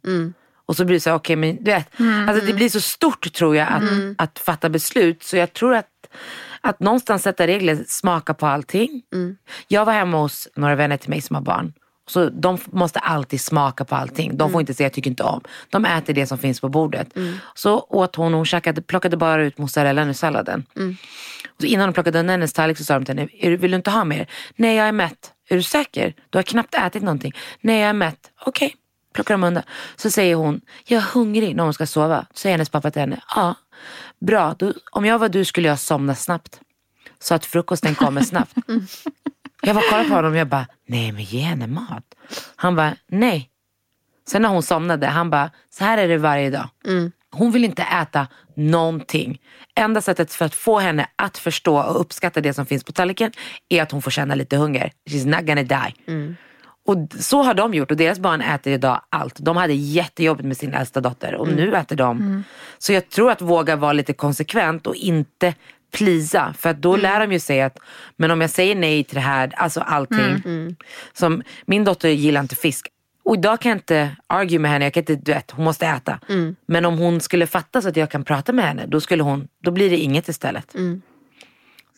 Och 0.67 0.77
så 0.77 0.85
blir 0.85 0.97
det 0.97 1.01
så 1.01 1.11
här, 1.11 1.17
okej 1.17 1.37
men 1.37 1.57
du 1.65 1.71
vet. 1.71 1.89
Alltså 2.29 2.47
det 2.47 2.53
blir 2.53 2.69
så 2.69 2.81
stort 2.81 3.33
tror 3.33 3.57
jag 3.57 3.69
att, 3.69 3.83
att 4.19 4.39
fatta 4.39 4.69
beslut. 4.69 5.23
Så 5.23 5.37
jag 5.37 5.53
tror 5.53 5.75
att, 5.75 5.87
att 6.61 6.81
någonstans 6.81 7.23
sätta 7.23 7.47
regler, 7.47 7.79
smaka 7.87 8.35
på 8.35 8.47
allting. 8.47 9.03
Jag 9.69 9.85
var 9.85 9.93
hemma 9.93 10.19
hos 10.19 10.49
några 10.57 10.75
vänner 10.75 10.97
till 10.97 11.11
mig 11.11 11.21
som 11.21 11.35
har 11.37 11.43
barn. 11.43 11.73
Så 12.09 12.29
de 12.29 12.59
måste 12.65 12.99
alltid 12.99 13.41
smaka 13.41 13.85
på 13.85 13.95
allting. 13.95 14.37
De 14.37 14.51
får 14.53 14.61
inte 14.61 14.75
säga 14.75 14.85
jag 14.85 14.93
tycker 14.93 15.11
inte 15.11 15.23
om. 15.23 15.41
De 15.71 15.85
äter 15.85 16.15
det 16.15 16.27
som 16.27 16.39
finns 16.39 16.61
på 16.61 16.69
bordet. 16.69 17.09
Så 17.55 17.79
åt 17.81 18.17
hon 18.17 18.33
och 18.35 18.39
hon 18.39 18.47
käkade, 18.47 18.83
plockade 18.83 19.17
bara 19.17 19.43
ut 19.43 19.59
mozzarellan 19.59 20.09
ur 20.09 20.13
salladen. 20.13 20.65
Så 21.61 21.67
innan 21.67 21.89
de 21.89 21.93
plockade 21.93 22.19
undan 22.21 22.31
hennes 22.31 22.53
tallrik 22.53 22.79
så 22.79 22.85
sa 22.85 22.95
de 22.99 23.05
till 23.05 23.19
henne, 23.19 23.29
"Är 23.41 23.51
du- 23.51 23.57
vill 23.57 23.71
du 23.71 23.77
inte 23.77 23.91
ha 23.91 24.05
mer? 24.05 24.27
Nej 24.57 24.77
jag 24.77 24.89
är 24.89 24.93
mätt. 24.93 25.33
Är 25.51 25.57
du 25.57 25.63
säker? 25.63 26.15
Du 26.31 26.39
har 26.39 26.43
knappt 26.43 26.75
ätit 26.75 27.03
någonting. 27.03 27.33
Nej 27.61 27.81
jag 27.81 27.89
är 27.89 27.93
mätt. 27.93 28.31
Okej, 28.47 28.75
plockar 29.15 29.35
de 29.35 29.45
undan. 29.45 29.63
Så 29.97 30.11
säger 30.11 30.35
hon, 30.35 30.61
jag 30.85 30.99
är 31.03 31.07
hungrig 31.15 31.57
när 31.57 31.65
hon 31.65 31.75
ska 31.75 31.87
sova. 31.87 32.27
Så 32.35 32.39
säger 32.39 32.55
hennes 32.55 32.69
pappa 32.71 32.91
till 32.91 33.01
henne, 33.01 33.21
ja 33.37 33.55
bra, 34.21 34.55
då, 34.59 34.73
om 34.93 35.05
jag 35.05 35.19
var 35.19 35.29
du 35.29 35.45
skulle 35.45 35.69
jag 35.69 35.79
somna 35.79 36.15
snabbt. 36.15 36.61
Så 37.21 37.35
att 37.35 37.47
frukosten 37.47 37.95
kommer 37.95 38.21
snabbt. 38.23 38.53
Jag 39.69 39.75
var 39.75 39.83
kollade 39.91 40.09
på 40.09 40.15
honom 40.15 40.33
och 40.33 40.39
jag 40.39 40.49
bara, 40.49 40.67
nej 40.87 41.13
men 41.13 41.23
ge 41.23 41.41
henne 41.41 41.67
mat. 41.67 42.05
Han 42.57 42.77
bara, 42.77 42.97
nej. 43.07 43.51
Sen 44.29 44.43
när 44.43 44.49
hon 44.49 44.63
somnade, 44.63 45.07
han 45.07 45.31
bara, 45.31 45.51
så 45.71 45.85
här 45.85 45.99
är 45.99 46.09
det 46.09 46.19
varje 46.19 46.51
dag. 46.51 46.69
Hon 47.31 47.51
vill 47.53 47.65
inte 47.65 47.83
äta 47.83 48.27
någonting. 48.57 49.41
Enda 49.75 50.01
sättet 50.01 50.33
för 50.33 50.45
att 50.45 50.55
få 50.55 50.79
henne 50.79 51.07
att 51.17 51.39
förstå 51.39 51.79
och 51.81 52.01
uppskatta 52.01 52.41
det 52.41 52.53
som 52.55 52.67
finns 52.67 52.85
på 52.85 52.93
tallriken 52.93 53.33
är 53.69 53.83
att 53.83 53.91
hon 53.93 54.03
får 54.03 54.11
känna 54.11 54.35
lite 54.35 54.57
hunger. 54.57 54.93
She's 55.11 55.27
not 55.27 55.47
gonna 55.47 55.63
die. 55.63 55.95
Och 56.87 56.99
d- 56.99 57.17
så 57.23 57.43
har 57.43 57.55
de 57.55 57.75
gjort 57.75 57.91
och 57.91 57.97
deras 57.97 58.19
barn 58.19 58.41
äter 58.41 58.73
idag 58.73 59.01
allt. 59.09 59.35
De 59.39 59.57
hade 59.57 59.73
jättejobbigt 59.75 60.47
med 60.47 60.57
sin 60.57 60.75
äldsta 60.75 61.01
dotter 61.01 61.35
och 61.35 61.49
nu 61.49 61.77
äter 61.77 61.97
de. 61.97 62.45
Så 62.79 62.93
jag 62.93 63.09
tror 63.09 63.31
att 63.31 63.41
våga 63.43 63.77
vara 63.77 63.93
lite 63.93 64.13
konsekvent 64.13 64.87
och 64.87 64.95
inte 64.97 65.55
plisa. 65.93 66.55
För 66.59 66.71
att 66.71 66.83
då 66.83 66.97
lär 66.97 67.21
de 67.21 67.33
ju 67.33 67.41
sig 67.41 67.63
att, 67.63 67.79
men 68.17 68.31
om 68.31 68.41
jag 68.41 68.51
säger 68.51 68.75
nej 68.75 69.05
till 69.05 69.15
det 69.15 69.21
här, 69.21 69.53
alltså 69.57 69.81
allting. 69.81 70.77
Som, 71.13 71.43
min 71.67 71.85
dotter 71.85 72.09
gillar 72.09 72.41
inte 72.41 72.57
fisk. 72.57 72.89
Och 73.25 73.35
idag 73.35 73.61
kan 73.61 73.71
jag 73.71 73.77
inte 73.77 74.17
argue 74.27 74.59
med 74.59 74.71
henne, 74.71 74.85
jag 74.85 74.93
kan 74.95 75.01
inte, 75.01 75.15
du 75.15 75.33
vet, 75.33 75.51
hon 75.51 75.65
måste 75.65 75.87
äta. 75.87 76.19
Men 76.67 76.85
om 76.85 76.99
hon 76.99 77.21
skulle 77.21 77.47
fatta 77.47 77.83
så 77.83 77.89
att 77.89 77.97
jag 77.97 78.11
kan 78.11 78.25
prata 78.25 78.53
med 78.53 78.65
henne, 78.65 78.87
då, 78.87 79.01
skulle 79.01 79.23
hon, 79.23 79.49
då 79.63 79.71
blir 79.71 79.91
det 79.91 79.97
inget 79.97 80.29
istället. 80.29 80.75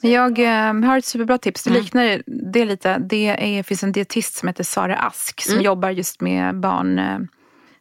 Men 0.02 0.10
Jag 0.10 0.38
eh, 0.38 0.74
har 0.88 0.98
ett 0.98 1.04
superbra 1.04 1.38
tips. 1.38 1.62
Det 1.62 1.70
liknar 1.70 2.22
det 2.52 2.64
lite. 2.64 2.98
Det 2.98 3.26
är, 3.26 3.62
finns 3.62 3.82
en 3.82 3.92
dietist 3.92 4.34
som 4.34 4.48
heter 4.48 4.64
Sara 4.64 4.96
Ask 4.96 5.40
som 5.40 5.60
jobbar 5.60 5.90
just 5.90 6.20
med 6.20 6.60
barn. 6.60 7.28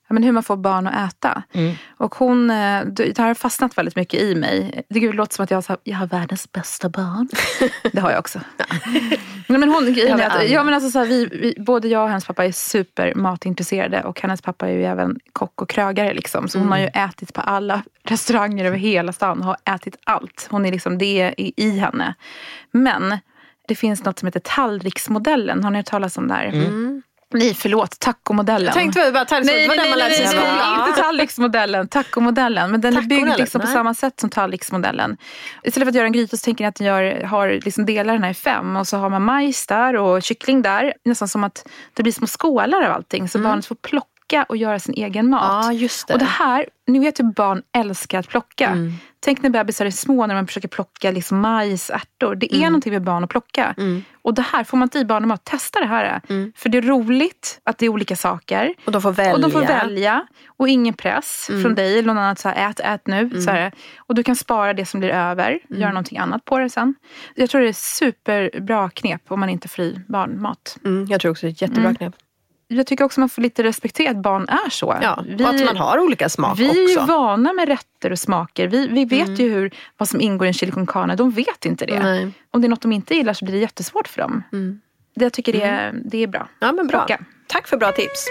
Men 0.09 0.23
hur 0.23 0.31
man 0.31 0.43
får 0.43 0.57
barn 0.57 0.87
att 0.87 1.13
äta. 1.13 1.43
Mm. 1.51 1.75
Och 1.97 2.15
hon, 2.15 2.49
eh, 2.49 2.85
det 2.85 3.17
har 3.17 3.33
fastnat 3.33 3.77
väldigt 3.77 3.95
mycket 3.95 4.21
i 4.21 4.35
mig. 4.35 4.83
Det 4.89 5.11
låter 5.11 5.35
som 5.35 5.43
att 5.43 5.51
jag, 5.51 5.63
har, 5.67 5.77
jag 5.83 5.97
har 5.97 6.07
världens 6.07 6.51
bästa 6.51 6.89
barn. 6.89 7.29
Det 7.91 7.99
har 7.99 8.11
jag 8.11 8.19
också. 8.19 8.39
Nej, 9.47 9.59
men 9.59 9.69
hon, 9.69 9.93
grejen 9.93 10.19
är 10.19 10.29
att, 10.29 10.49
ja, 10.49 10.63
men 10.63 10.73
alltså, 10.73 10.91
så 10.91 10.99
här, 10.99 11.05
vi, 11.05 11.25
vi, 11.25 11.63
både 11.63 11.87
jag 11.87 12.03
och 12.03 12.09
hennes 12.09 12.25
pappa 12.25 12.45
är 12.45 12.51
super 12.51 13.15
matintresserade 13.15 14.03
och 14.03 14.21
hennes 14.21 14.41
pappa 14.41 14.67
är 14.67 14.73
ju 14.73 14.83
även 14.85 15.19
kock 15.33 15.61
och 15.61 15.69
krögare. 15.69 16.13
Liksom. 16.13 16.47
Så 16.47 16.59
hon 16.59 16.71
har 16.71 16.79
ju 16.79 16.85
ätit 16.85 17.33
på 17.33 17.41
alla 17.41 17.83
restauranger 18.03 18.65
över 18.65 18.77
hela 18.77 19.13
stan. 19.13 19.43
Har 19.43 19.57
ätit 19.65 19.97
allt. 20.03 20.47
Hon 20.51 20.65
är 20.65 20.71
liksom, 20.71 20.97
det 20.97 21.21
är 21.21 21.41
i, 21.41 21.53
i 21.55 21.79
henne. 21.79 22.15
Men 22.71 23.17
det 23.67 23.75
finns 23.75 24.03
något 24.03 24.19
som 24.19 24.25
heter 24.25 24.39
tallriksmodellen. 24.39 25.63
Har 25.63 25.71
ni 25.71 25.77
hört 25.77 25.85
talas 25.85 26.17
om 26.17 26.27
det 26.27 26.33
här? 26.33 26.45
Nej, 27.33 27.53
förlåt. 27.53 27.99
Tacomodellen. 27.99 28.73
Tänkte 28.73 28.99
väl 28.99 29.13
bara 29.13 29.25
tallriksmodellen, 29.25 29.67
Nej, 29.67 29.67
var 29.67 29.75
nej, 29.75 29.83
den 29.83 29.89
man 29.89 29.99
lärde 29.99 30.13
sig 30.13 30.23
i 30.23 30.27
skolan. 30.27 30.87
inte 30.87 31.01
tallriksmodellen. 31.01 31.87
Tacomodellen. 31.87 32.71
Men 32.71 32.81
den 32.81 32.97
är 32.97 33.01
byggd 33.01 33.37
liksom 33.37 33.61
på 33.61 33.67
samma 33.67 33.93
sätt 33.93 34.19
som 34.19 34.29
tallriksmodellen. 34.29 35.17
Istället 35.63 35.85
för 35.85 35.89
att 35.89 35.95
göra 35.95 36.05
en 36.05 36.11
gryta 36.11 36.37
så 36.37 36.43
tänker 36.45 36.63
ni 36.63 36.67
att 36.67 36.79
ni 36.79 36.85
gör, 36.85 37.23
har 37.23 37.59
liksom 37.63 37.85
delar 37.85 38.13
den 38.13 38.23
här 38.23 38.31
i 38.31 38.33
fem. 38.33 38.75
Och 38.75 38.87
så 38.87 38.97
har 38.97 39.09
man 39.09 39.23
majs 39.23 39.67
där 39.67 39.95
och 39.95 40.23
kyckling 40.23 40.61
där. 40.61 40.93
Nästan 41.05 41.27
som 41.27 41.43
att 41.43 41.67
det 41.93 42.03
blir 42.03 42.13
små 42.13 42.27
skålar 42.27 42.81
av 42.81 42.91
allting. 42.91 43.29
Så 43.29 43.39
barnet 43.39 43.65
får 43.65 43.75
plocka 43.75 44.07
och 44.49 44.57
göra 44.57 44.79
sin 44.79 44.93
egen 44.97 45.29
mat. 45.29 45.65
Mm. 45.65 45.75
Ja, 45.75 45.81
just 45.81 46.07
det. 46.07 46.13
Och 46.13 46.19
det 46.19 46.25
här, 46.25 46.65
ni 46.87 46.99
vet 46.99 47.19
ju 47.19 47.23
barn 47.23 47.61
älskar 47.77 48.19
att 48.19 48.27
plocka. 48.27 48.67
Mm. 48.67 48.93
Tänk 49.21 49.41
när 49.41 49.49
bebisar 49.49 49.85
är 49.85 49.91
små 49.91 50.27
när 50.27 50.35
man 50.35 50.47
försöker 50.47 50.67
plocka 50.67 51.11
liksom 51.11 51.39
majs, 51.39 51.89
ärtor. 51.89 52.35
Det 52.35 52.53
är 52.53 52.57
Mm. 52.57 52.71
någonting 52.71 52.93
med 52.93 53.03
barn 53.03 53.23
att 53.23 53.29
plocka. 53.29 53.75
Och 54.21 54.33
det 54.33 54.41
här, 54.41 54.63
får 54.63 54.77
man 54.77 54.85
inte 54.85 54.99
i 54.99 55.05
barnen 55.05 55.27
mat, 55.29 55.43
testa 55.45 55.79
det 55.79 55.85
här. 55.85 56.21
Mm. 56.29 56.53
För 56.55 56.69
det 56.69 56.77
är 56.77 56.81
roligt 56.81 57.59
att 57.63 57.77
det 57.77 57.85
är 57.85 57.89
olika 57.89 58.15
saker. 58.15 58.73
Och 58.85 58.91
de 58.91 59.01
får 59.01 59.11
välja. 59.11 59.33
Och 59.33 59.41
de 59.41 59.51
får 59.51 59.61
välja. 59.61 60.27
Och 60.47 60.69
ingen 60.69 60.93
press 60.93 61.45
från 61.63 61.75
dig 61.75 61.93
eller 61.99 62.07
någon 62.07 62.17
annan. 62.17 62.35
Så 62.35 62.49
här, 62.49 62.69
ät, 62.69 62.79
ät 62.79 63.07
nu. 63.07 63.41
Så 63.41 63.51
här. 63.51 63.71
Och 63.97 64.15
du 64.15 64.23
kan 64.23 64.35
spara 64.35 64.73
det 64.73 64.85
som 64.85 64.99
blir 64.99 65.09
över. 65.09 65.59
Göra 65.69 65.89
någonting 65.91 66.17
annat 66.17 66.45
på 66.45 66.59
det 66.59 66.69
sen. 66.69 66.95
Jag 67.35 67.49
tror 67.49 67.61
det 67.61 67.67
är 67.69 67.73
superbra 67.73 68.89
knep 68.89 69.21
om 69.27 69.39
man 69.39 69.49
inte 69.49 69.67
får 69.67 69.85
i 69.85 70.01
barn 70.07 70.41
mat. 70.41 70.77
Mm, 70.85 71.05
jag 71.09 71.21
tror 71.21 71.31
också 71.31 71.45
det 71.45 71.49
är 71.49 71.51
ett 71.51 71.61
jättebra 71.61 71.93
knep. 71.95 72.13
Jag 72.71 72.87
tycker 72.87 73.03
också 73.05 73.19
man 73.19 73.29
får 73.29 73.41
lite 73.41 73.63
respektera 73.63 74.11
att 74.11 74.17
barn 74.17 74.47
är 74.49 74.69
så. 74.69 74.97
Ja, 75.01 75.23
och 75.39 75.49
att 75.49 75.65
man 75.65 75.77
har 75.77 75.99
olika 75.99 76.29
smak 76.29 76.59
vi 76.59 76.69
är 76.69 76.89
ju 76.89 76.99
också. 76.99 77.05
vana 77.05 77.53
med 77.53 77.67
rätter 77.67 78.11
och 78.11 78.19
smaker. 78.19 78.67
Vi, 78.67 78.87
vi 78.87 79.05
vet 79.05 79.39
ju 79.39 79.49
hur, 79.49 79.71
vad 79.97 80.09
som 80.09 80.21
ingår 80.21 80.45
i 80.45 80.47
en 80.47 80.53
chili 80.53 80.71
con 80.71 80.87
carne. 80.87 81.15
De 81.15 81.31
vet 81.31 81.65
inte 81.65 81.85
det. 81.85 81.99
Nej. 81.99 82.31
Om 82.51 82.61
det 82.61 82.67
är 82.67 82.69
något 82.69 82.81
de 82.81 82.91
inte 82.91 83.15
gillar 83.15 83.33
så 83.33 83.45
blir 83.45 83.55
det 83.55 83.61
jättesvårt 83.61 84.07
för 84.07 84.21
dem. 84.21 84.43
Det, 85.15 85.25
jag 85.25 85.33
tycker 85.33 85.53
det 85.53 85.61
är, 85.61 85.93
det 86.05 86.23
är 86.23 86.27
bra. 86.27 86.47
Ja, 86.59 86.71
men 86.71 86.87
bra. 86.87 87.05
Plocka. 87.05 87.23
Tack 87.47 87.67
för 87.67 87.77
bra 87.77 87.91
tips. 87.91 88.25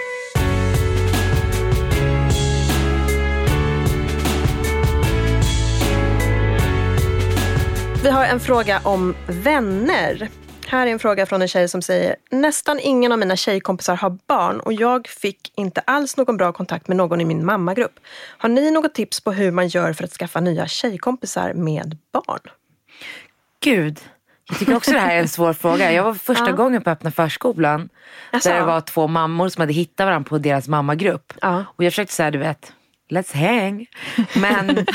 Vi 8.03 8.09
har 8.09 8.25
en 8.25 8.39
fråga 8.39 8.79
om 8.83 9.15
vänner. 9.27 10.29
Här 10.71 10.87
är 10.87 10.91
en 10.91 10.99
fråga 10.99 11.25
från 11.25 11.41
en 11.41 11.47
tjej 11.47 11.67
som 11.67 11.81
säger 11.81 12.15
Nästan 12.31 12.79
ingen 12.79 13.11
av 13.11 13.19
mina 13.19 13.35
tjejkompisar 13.35 13.95
har 13.95 14.17
barn 14.27 14.59
och 14.59 14.73
jag 14.73 15.07
fick 15.07 15.51
inte 15.55 15.81
alls 15.81 16.17
någon 16.17 16.37
bra 16.37 16.51
kontakt 16.51 16.87
med 16.87 16.97
någon 16.97 17.21
i 17.21 17.25
min 17.25 17.45
mammagrupp. 17.45 17.99
Har 18.37 18.49
ni 18.49 18.71
något 18.71 18.93
tips 18.93 19.21
på 19.21 19.31
hur 19.31 19.51
man 19.51 19.67
gör 19.67 19.93
för 19.93 20.03
att 20.03 20.11
skaffa 20.11 20.39
nya 20.39 20.67
tjejkompisar 20.67 21.53
med 21.53 21.97
barn? 22.11 22.39
Gud, 23.59 23.99
jag 24.49 24.59
tycker 24.59 24.75
också 24.75 24.91
det 24.91 24.99
här 24.99 25.15
är 25.15 25.19
en 25.19 25.27
svår 25.27 25.53
fråga. 25.53 25.91
Jag 25.91 26.03
var 26.03 26.13
första 26.13 26.51
gången 26.51 26.81
på 26.81 26.89
öppna 26.89 27.11
förskolan. 27.11 27.89
Jaså? 28.31 28.49
Där 28.49 28.59
det 28.59 28.65
var 28.65 28.81
två 28.81 29.07
mammor 29.07 29.49
som 29.49 29.61
hade 29.61 29.73
hittat 29.73 30.05
varandra 30.05 30.29
på 30.29 30.37
deras 30.37 30.67
mammagrupp. 30.67 31.33
Ja. 31.41 31.65
Och 31.75 31.83
jag 31.83 31.93
försökte 31.93 32.13
säga, 32.13 32.31
du 32.31 32.37
vet, 32.37 32.73
let's 33.09 33.33
hang. 33.35 33.85
Men 34.33 34.67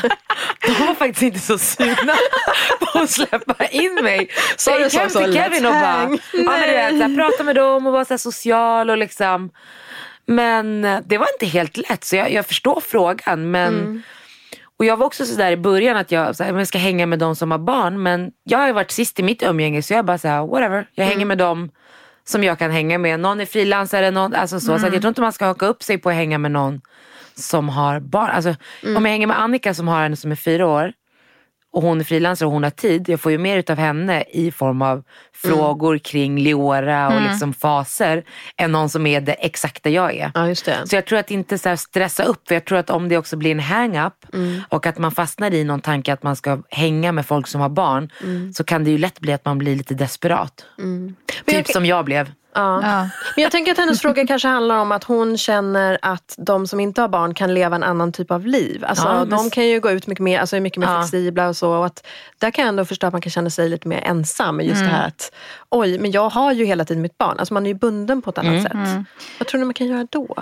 de 0.67 0.87
var 0.87 0.95
faktiskt 0.95 1.23
inte 1.23 1.39
så 1.39 1.59
sugna 1.59 2.15
på 2.81 2.99
att 2.99 3.11
släppa 3.11 3.67
in 3.67 3.95
mig. 4.03 4.29
Så 4.57 4.71
jag 4.71 4.81
gick 4.81 4.93
så 4.93 4.99
hem 4.99 5.09
till 5.09 5.35
Kevin 5.35 5.67
och 5.67 5.73
bara, 5.73 6.09
ja, 6.33 6.43
men 6.45 6.99
du 6.99 6.99
vet, 6.99 7.17
prata 7.17 7.45
med 7.45 7.57
dem 7.57 7.87
och 7.87 7.93
vara 7.93 8.05
så 8.05 8.19
social 8.19 8.91
och 8.91 8.99
liksom. 8.99 9.51
Men 10.27 10.85
eh, 10.85 10.99
det 11.07 11.19
var 11.19 11.27
inte 11.35 11.47
helt 11.47 11.77
lätt 11.77 12.05
så 12.05 12.17
jag, 12.17 12.33
jag 12.33 12.47
förstår 12.47 12.81
frågan. 12.81 13.51
Men 13.51 13.75
Mm. 13.75 14.03
och 14.79 14.85
jag 14.85 14.97
var 14.97 15.07
också 15.07 15.27
sådär 15.27 15.53
i 15.53 15.57
början 15.57 15.97
att 15.97 16.11
jag, 16.13 16.37
så 16.37 16.45
här, 16.45 16.51
men 16.53 16.59
jag 16.59 16.69
ska 16.69 16.79
hänga 16.79 17.07
med 17.07 17.19
de 17.19 17.37
som 17.37 17.51
har 17.51 17.59
barn. 17.59 18.03
Men 18.03 18.31
jag 18.45 18.59
har 18.59 18.67
ju 18.67 18.73
varit 18.73 18.91
sist 18.91 19.21
i 19.21 19.23
mitt 19.23 19.43
umgänge 19.43 19.83
så 19.83 19.95
jag 19.95 20.05
bara 20.05 20.19
såhär, 20.19 20.47
whatever. 20.47 20.87
Jag 20.95 21.05
Mm. 21.05 21.13
hänger 21.17 21.27
med 21.27 21.39
dem 21.39 21.71
som 22.27 22.45
jag 22.45 22.59
kan 22.59 22.71
hänga 22.71 22.99
med. 22.99 23.21
Någon 23.21 23.41
är 23.41 23.47
frilansare, 23.47 24.11
någon, 24.11 24.35
alltså 24.35 24.61
så. 24.61 24.71
Mm. 24.71 24.81
Så 24.81 24.87
att 24.87 24.93
jag 24.93 25.03
tror 25.03 25.09
inte 25.09 25.21
man 25.21 25.33
ska 25.33 25.47
haka 25.47 25.67
upp 25.67 25.83
sig 25.83 25.99
på 25.99 26.09
att 26.11 26.15
hänga 26.15 26.39
med 26.39 26.51
någon 26.51 26.81
som 27.37 27.69
har 27.69 28.01
barn. 28.01 28.31
Alltså, 28.31 28.55
Mm. 28.83 28.97
Om 28.97 29.05
jag 29.05 29.13
hänger 29.13 29.27
med 29.27 29.41
Annika 29.41 29.75
som 29.75 29.89
har 29.89 30.03
en 30.05 30.17
som 30.17 30.31
är 30.33 30.37
fyra 30.37 30.67
år 30.67 30.93
och 31.73 31.83
hon 31.83 32.01
är 32.01 32.05
frilansare 32.05 32.47
och 32.47 32.53
hon 32.53 32.63
har 32.63 32.71
tid. 32.71 33.09
Jag 33.09 33.21
får 33.21 33.33
ju 33.33 33.39
mer 33.39 33.59
utav 33.59 33.77
henne 33.79 34.25
i 34.33 34.51
form 34.53 34.83
av 34.83 35.03
frågor 35.35 35.99
kring 35.99 36.39
Leora 36.41 37.07
och 37.09 37.13
liksom 37.29 37.55
faser 37.55 38.25
än 38.57 38.73
någon 38.73 38.89
som 38.89 39.07
är 39.07 39.21
det 39.21 39.33
exakta 39.33 39.91
jag 39.91 40.15
är. 40.17 40.31
Ja. 40.71 40.87
Så 40.89 40.97
jag 40.97 41.05
tror 41.07 41.19
att 41.19 41.31
inte 41.31 41.59
så 41.59 41.77
stressa 41.77 42.25
upp, 42.25 42.49
för 42.49 42.55
jag 42.55 42.65
tror 42.65 42.79
att 42.79 42.91
om 42.91 43.09
det 43.09 43.19
också 43.19 43.37
blir 43.37 43.51
en 43.51 43.61
hang-up 43.61 44.27
och 44.69 44.87
att 44.87 44.99
man 44.99 45.11
fastnar 45.11 45.55
i 45.55 45.65
någon 45.65 45.81
tanke 45.81 46.13
att 46.13 46.23
man 46.23 46.37
ska 46.37 46.63
hänga 46.71 47.13
med 47.13 47.27
folk 47.27 47.47
som 47.47 47.61
har 47.61 47.69
barn 47.69 48.11
så 48.55 48.65
kan 48.65 48.85
det 48.85 48.91
ju 48.91 48.99
lätt 48.99 49.21
bli 49.21 49.33
att 49.33 49.45
man 49.45 49.59
blir 49.59 49.77
lite 49.77 49.95
desperat. 49.95 50.65
Typ 51.47 51.57
jag- 51.57 51.73
som 51.73 51.87
jag 51.87 52.05
blev. 52.05 52.33
Ja. 52.55 52.81
Ja. 52.83 53.09
Men 53.37 53.43
jag 53.43 53.53
tänker 53.53 53.73
att 53.73 53.79
hennes 53.79 54.01
fråga 54.01 54.27
kanske 54.27 54.49
handlar 54.49 54.77
om 54.79 54.93
att 54.93 55.05
hon 55.05 55.39
känner 55.39 55.99
att 56.03 56.35
de 56.39 56.67
som 56.67 56.81
inte 56.81 57.01
har 57.01 57.09
barn 57.09 57.35
kan 57.35 57.55
leva 57.55 57.77
en 57.77 57.83
annan 57.83 58.13
typ 58.13 58.31
av 58.31 58.47
liv. 58.47 58.85
Alltså, 58.85 59.09
Ja, 59.09 59.25
De 59.25 59.51
kan 59.51 59.67
ju 59.67 59.81
gå 59.81 59.91
ut 59.91 60.07
mycket 60.07 60.23
mer, 60.25 60.41
alltså 60.41 60.57
är 60.57 60.61
mycket 60.61 60.79
mer 60.81 60.87
Ja. 60.87 61.01
flexibla 61.01 61.49
och 61.49 61.57
så. 61.57 61.71
Och 61.73 61.87
att 61.87 62.07
där 62.39 62.51
kan 62.51 62.63
jag 62.63 62.69
ändå 62.69 62.85
förstå 62.85 63.07
att 63.07 63.13
man 63.13 63.23
kan 63.23 63.31
känna 63.31 63.51
sig 63.51 63.69
lite 63.69 63.89
mer 63.89 64.01
ensam. 64.05 64.57
med 64.57 64.67
Just 64.67 64.81
det 64.81 64.89
här 64.91 65.07
att, 65.07 65.33
oj, 65.69 65.99
men 65.99 66.11
jag 66.11 66.29
har 66.29 66.53
ju 66.53 66.65
hela 66.65 66.85
tiden 66.85 67.03
mitt 67.03 67.19
barn. 67.19 67.39
Alltså 67.39 67.55
man 67.55 67.67
är 67.67 67.71
ju 67.71 67.75
bunden 67.75 68.23
på 68.23 68.31
ett 68.31 68.39
annat 68.39 68.63
sätt. 68.63 68.73
Vad 69.39 69.49
tror 69.49 69.59
ni 69.59 69.65
man 69.65 69.75
kan 69.75 69.87
göra 69.87 70.07
då? 70.11 70.35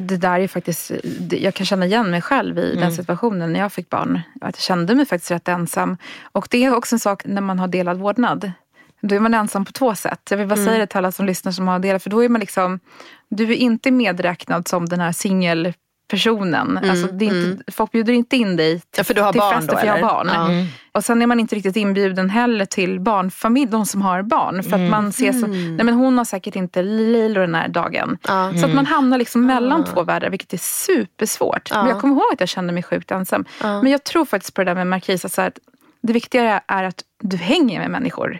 Det 0.00 0.16
där 0.16 0.40
är 0.40 0.48
faktiskt, 0.48 0.90
jag 1.30 1.54
kan 1.54 1.66
känna 1.66 1.86
igen 1.86 2.10
mig 2.10 2.22
själv 2.22 2.58
i 2.58 2.74
den 2.76 2.92
situationen 2.92 3.52
när 3.52 3.60
jag 3.60 3.72
fick 3.72 3.90
barn. 3.90 4.20
Att 4.40 4.56
jag 4.56 4.62
kände 4.62 4.94
mig 4.94 5.06
faktiskt 5.06 5.30
rätt 5.30 5.48
ensam. 5.48 5.96
Och 6.32 6.48
det 6.50 6.64
är 6.64 6.74
också 6.74 6.94
en 6.94 6.98
sak 7.00 7.22
när 7.24 7.40
man 7.40 7.58
har 7.58 7.68
delad 7.68 7.98
vårdnad. 7.98 8.52
Då 9.00 9.14
är 9.14 9.20
man 9.20 9.34
ensam 9.34 9.64
på 9.64 9.72
två 9.72 9.94
sätt. 9.94 10.20
Jag 10.30 10.38
vill 10.38 10.46
bara 10.46 10.64
säga 10.64 10.78
det 10.78 10.86
till 10.86 10.98
alla 10.98 11.12
som 11.12 11.26
lyssnar 11.26 11.52
som 11.52 11.68
har 11.68 11.78
delat. 11.78 12.02
För 12.02 12.10
då 12.10 12.24
är 12.24 12.28
man 12.28 12.40
liksom, 12.40 12.80
du 13.28 13.44
är 13.44 13.56
inte 13.56 13.90
medräknad 13.90 14.68
som 14.68 14.86
den 14.86 15.00
här 15.00 15.12
singelpersonen. 15.12 16.78
Alltså, 16.78 17.06
det 17.06 17.24
inte, 17.24 17.72
Folk 17.72 17.92
bjuder 17.92 18.12
inte 18.12 18.36
in 18.36 18.56
dig 18.56 18.80
till, 18.80 18.88
Ja, 18.96 19.04
för 19.04 19.14
du 19.14 19.22
har 19.22 19.32
till 19.32 19.40
barn 19.40 19.54
fester 19.54 19.72
då, 19.72 19.78
för 19.78 19.86
jag 19.86 19.94
har 19.94 20.00
barn. 20.00 20.30
Ja. 20.32 20.48
Och 20.92 21.04
sen 21.04 21.22
är 21.22 21.26
man 21.26 21.40
inte 21.40 21.56
riktigt 21.56 21.76
inbjuden 21.76 22.30
heller 22.30 22.64
till 22.64 23.00
barnfamilj, 23.00 23.70
de 23.70 23.86
som 23.86 24.02
har 24.02 24.22
barn. 24.22 24.62
För 24.62 24.84
att 24.84 24.90
man 24.90 25.12
ser 25.12 25.32
som, 25.32 25.76
nej 25.76 25.84
men 25.84 25.94
hon 25.94 26.18
har 26.18 26.24
säkert 26.24 26.56
inte 26.56 26.82
Lilo 26.82 27.40
den 27.40 27.54
här 27.54 27.68
dagen. 27.68 28.18
Så 28.60 28.66
att 28.66 28.74
man 28.74 28.86
hamnar 28.86 29.18
liksom 29.18 29.46
mellan 29.46 29.84
två 29.84 30.02
världar, 30.02 30.30
vilket 30.30 30.52
är 30.52 30.58
supersvårt. 30.58 31.70
Men 31.70 31.86
jag 31.86 32.00
kommer 32.00 32.14
ihåg 32.14 32.32
att 32.32 32.40
jag 32.40 32.48
kände 32.48 32.72
mig 32.72 32.82
sjukt 32.82 33.10
ensam. 33.10 33.44
Men 33.60 33.86
jag 33.86 34.04
tror 34.04 34.24
faktiskt 34.24 34.54
på 34.54 34.60
det 34.60 34.70
där 34.70 34.74
med 34.74 34.86
Markis, 34.86 35.24
att 35.24 35.32
så 35.32 35.40
här, 35.40 35.48
att 35.48 35.58
det 36.02 36.12
viktiga 36.12 36.62
är 36.66 36.84
att 36.84 37.02
du 37.18 37.36
hänger 37.36 37.80
med 37.80 37.90
människor. 37.90 38.38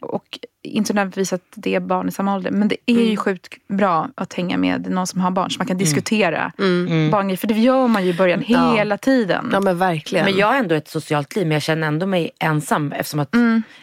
Och 0.00 0.38
inte 0.62 0.92
nödvändigtvis 0.92 1.32
att 1.32 1.40
det 1.54 1.74
är 1.74 1.80
barn 1.80 2.08
i 2.08 2.12
samma 2.12 2.34
ålder. 2.34 2.50
Men 2.50 2.68
det 2.68 2.76
är 2.86 2.94
ju 3.10 3.16
sjukt 3.16 3.54
bra 3.68 4.08
att 4.14 4.34
hänga 4.34 4.56
med 4.56 4.90
någon 4.90 5.06
som 5.06 5.20
har 5.20 5.30
barn. 5.30 5.50
Så 5.50 5.58
man 5.58 5.66
kan 5.66 5.78
diskutera 5.78 6.52
barngrejer. 7.10 7.36
För 7.36 7.46
det 7.46 7.54
gör 7.54 7.88
man 7.88 8.04
ju 8.04 8.10
i 8.10 8.14
början 8.14 8.44
Ja. 8.46 8.74
hela 8.74 8.98
tiden. 8.98 9.50
Ja 9.52 9.60
men 9.60 9.78
verkligen. 9.78 10.24
Men 10.24 10.36
jag 10.36 10.46
har 10.46 10.54
ändå 10.56 10.74
ett 10.74 10.88
socialt 10.88 11.36
liv 11.36 11.46
men 11.46 11.52
jag 11.54 11.62
känner 11.62 11.86
ändå 11.88 12.06
mig 12.06 12.30
ensam 12.40 12.92
eftersom 12.92 13.20
att 13.20 13.34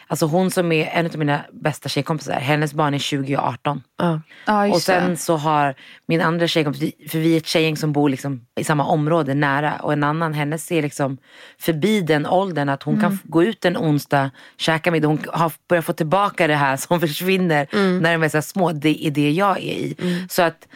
alltså 0.06 0.26
hon 0.26 0.50
som 0.50 0.72
är 0.72 0.86
en 0.86 1.06
av 1.06 1.16
mina 1.18 1.40
bästa 1.52 1.88
tjejkompisar, 1.88 2.32
hennes 2.32 2.74
barn 2.74 2.94
är 2.94 2.98
20 2.98 3.36
och 3.36 3.42
18. 3.44 3.82
ja. 3.98 4.20
Ja, 4.46 4.68
Och 4.68 4.80
sen 4.80 5.10
det. 5.10 5.16
så 5.16 5.36
har 5.36 5.74
min 6.06 6.20
andra 6.20 6.46
tjejkompis, 6.46 6.92
för 7.10 7.18
vi 7.18 7.32
är 7.32 7.36
ett 7.36 7.46
tjejgäng 7.46 7.76
som 7.76 7.92
bor 7.92 8.08
liksom 8.08 8.40
i 8.60 8.64
samma 8.64 8.84
område 8.86 9.34
nära 9.34 9.74
och 9.82 9.92
en 9.92 10.04
annan, 10.04 10.34
hennes 10.34 10.72
är 10.72 10.82
liksom 10.82 11.18
förbi 11.60 12.00
den 12.00 12.26
åldern 12.26 12.68
att 12.68 12.82
hon 12.82 12.94
Mm. 12.94 13.02
kan 13.02 13.12
f- 13.12 13.20
gå 13.24 13.42
ut 13.44 13.64
en 13.64 13.76
onsdag, 13.76 14.30
käka 14.56 14.90
middag, 14.90 15.08
hon 15.08 15.18
har 15.32 15.52
börjat 15.68 15.84
få 15.84 15.92
tillbaka 15.92 16.46
det 16.46 16.54
här 16.54 16.67
som 16.76 17.00
försvinner 17.00 17.66
Mm. 17.72 17.98
när 17.98 18.12
de 18.12 18.22
är 18.22 18.28
så 18.28 18.36
här 18.36 18.42
små, 18.42 18.72
det 18.72 19.06
är 19.06 19.10
det 19.10 19.30
jag 19.30 19.56
är 19.58 19.62
i. 19.62 19.96
Så 20.30 20.42
att, 20.42 20.68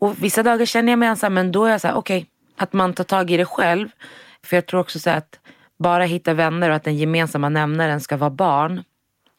och 0.00 0.22
vissa 0.24 0.42
dagar 0.42 0.66
känner 0.66 0.92
jag 0.92 0.98
mig 0.98 1.08
ensam 1.08 1.34
men 1.34 1.52
då 1.52 1.64
är 1.64 1.70
jag 1.70 1.80
så 1.80 1.88
här, 1.88 1.94
okej, 1.94 2.26
att 2.56 2.72
man 2.72 2.92
tar 2.94 3.04
tag 3.04 3.30
i 3.30 3.36
det 3.36 3.44
själv. 3.44 3.88
För 4.44 4.56
jag 4.56 4.66
tror 4.66 4.80
också 4.80 4.98
så 5.00 5.10
här 5.10 5.18
att 5.18 5.38
bara 5.78 6.04
hitta 6.04 6.34
vänner 6.34 6.70
och 6.70 6.76
att 6.76 6.84
den 6.84 6.96
gemensamma 6.96 7.48
nämnaren 7.48 8.00
ska 8.00 8.16
vara 8.16 8.30
barn. 8.30 8.82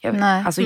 Jag, 0.02 0.16
Nej. 0.16 0.44
Alltså, 0.46 0.62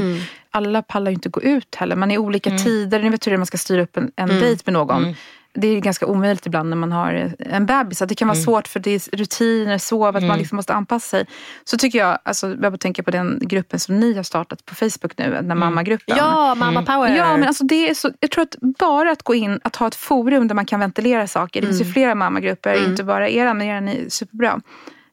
Alla 0.51 0.81
pallar 0.81 1.11
ju 1.11 1.15
inte 1.15 1.29
gå 1.29 1.41
ut 1.41 1.75
heller. 1.75 1.95
Man 1.95 2.11
är 2.11 2.15
i 2.15 2.17
olika 2.17 2.49
tider. 2.57 2.99
Ni 2.99 3.09
vet 3.09 3.27
hur 3.27 3.31
det 3.31 3.35
är 3.35 3.37
man 3.37 3.45
ska 3.45 3.57
styra 3.57 3.81
upp 3.81 3.97
en, 3.97 4.11
en 4.15 4.29
dejt 4.29 4.61
med 4.65 4.73
någon. 4.73 5.15
Det 5.53 5.67
är 5.67 5.79
ganska 5.79 6.05
omöjligt 6.05 6.45
ibland 6.45 6.69
när 6.69 6.77
man 6.77 6.91
har 6.91 7.33
en 7.39 7.65
bebis. 7.65 8.01
Att 8.01 8.09
det 8.09 8.15
kan 8.15 8.27
vara 8.27 8.35
Mm. 8.37 8.43
svårt 8.45 8.67
för 8.67 8.79
det 8.79 8.91
är 8.91 9.17
rutiner, 9.17 9.77
sov, 9.77 10.15
att 10.15 10.23
man 10.23 10.37
liksom 10.39 10.55
måste 10.55 10.73
anpassa 10.73 11.07
sig. 11.07 11.25
Så 11.63 11.77
tycker 11.77 11.99
jag, 11.99 12.17
alltså, 12.23 12.47
jag 12.49 12.59
bara 12.71 12.77
tänker 12.77 13.03
på 13.03 13.11
den 13.11 13.39
gruppen 13.41 13.79
som 13.79 13.99
ni 13.99 14.13
har 14.13 14.23
startat 14.23 14.65
på 14.65 14.75
Facebook 14.75 15.17
nu, 15.17 15.39
den 15.43 15.57
mammagruppen. 15.59 16.17
Ja, 16.17 16.55
mamma 16.55 16.83
power. 16.83 17.15
Ja, 17.17 17.37
men 17.37 17.47
alltså 17.47 17.63
det 17.63 17.89
är 17.89 17.93
så, 17.93 18.11
jag 18.19 18.31
tror 18.31 18.43
att 18.43 18.55
bara 18.79 19.11
att 19.11 19.23
gå 19.23 19.35
in, 19.35 19.59
att 19.63 19.75
ha 19.75 19.87
ett 19.87 19.95
forum 19.95 20.47
där 20.47 20.55
man 20.55 20.65
kan 20.65 20.79
ventilera 20.79 21.27
saker. 21.27 21.61
Det 21.61 21.67
finns 21.67 21.79
Mm. 21.81 21.87
ju 21.87 21.93
flera 21.93 22.15
mammagrupper, 22.15 22.85
inte 22.89 23.03
bara 23.03 23.29
era, 23.29 23.53
men 23.53 23.67
er 23.67 23.95
är 23.95 24.09
superbra. 24.09 24.61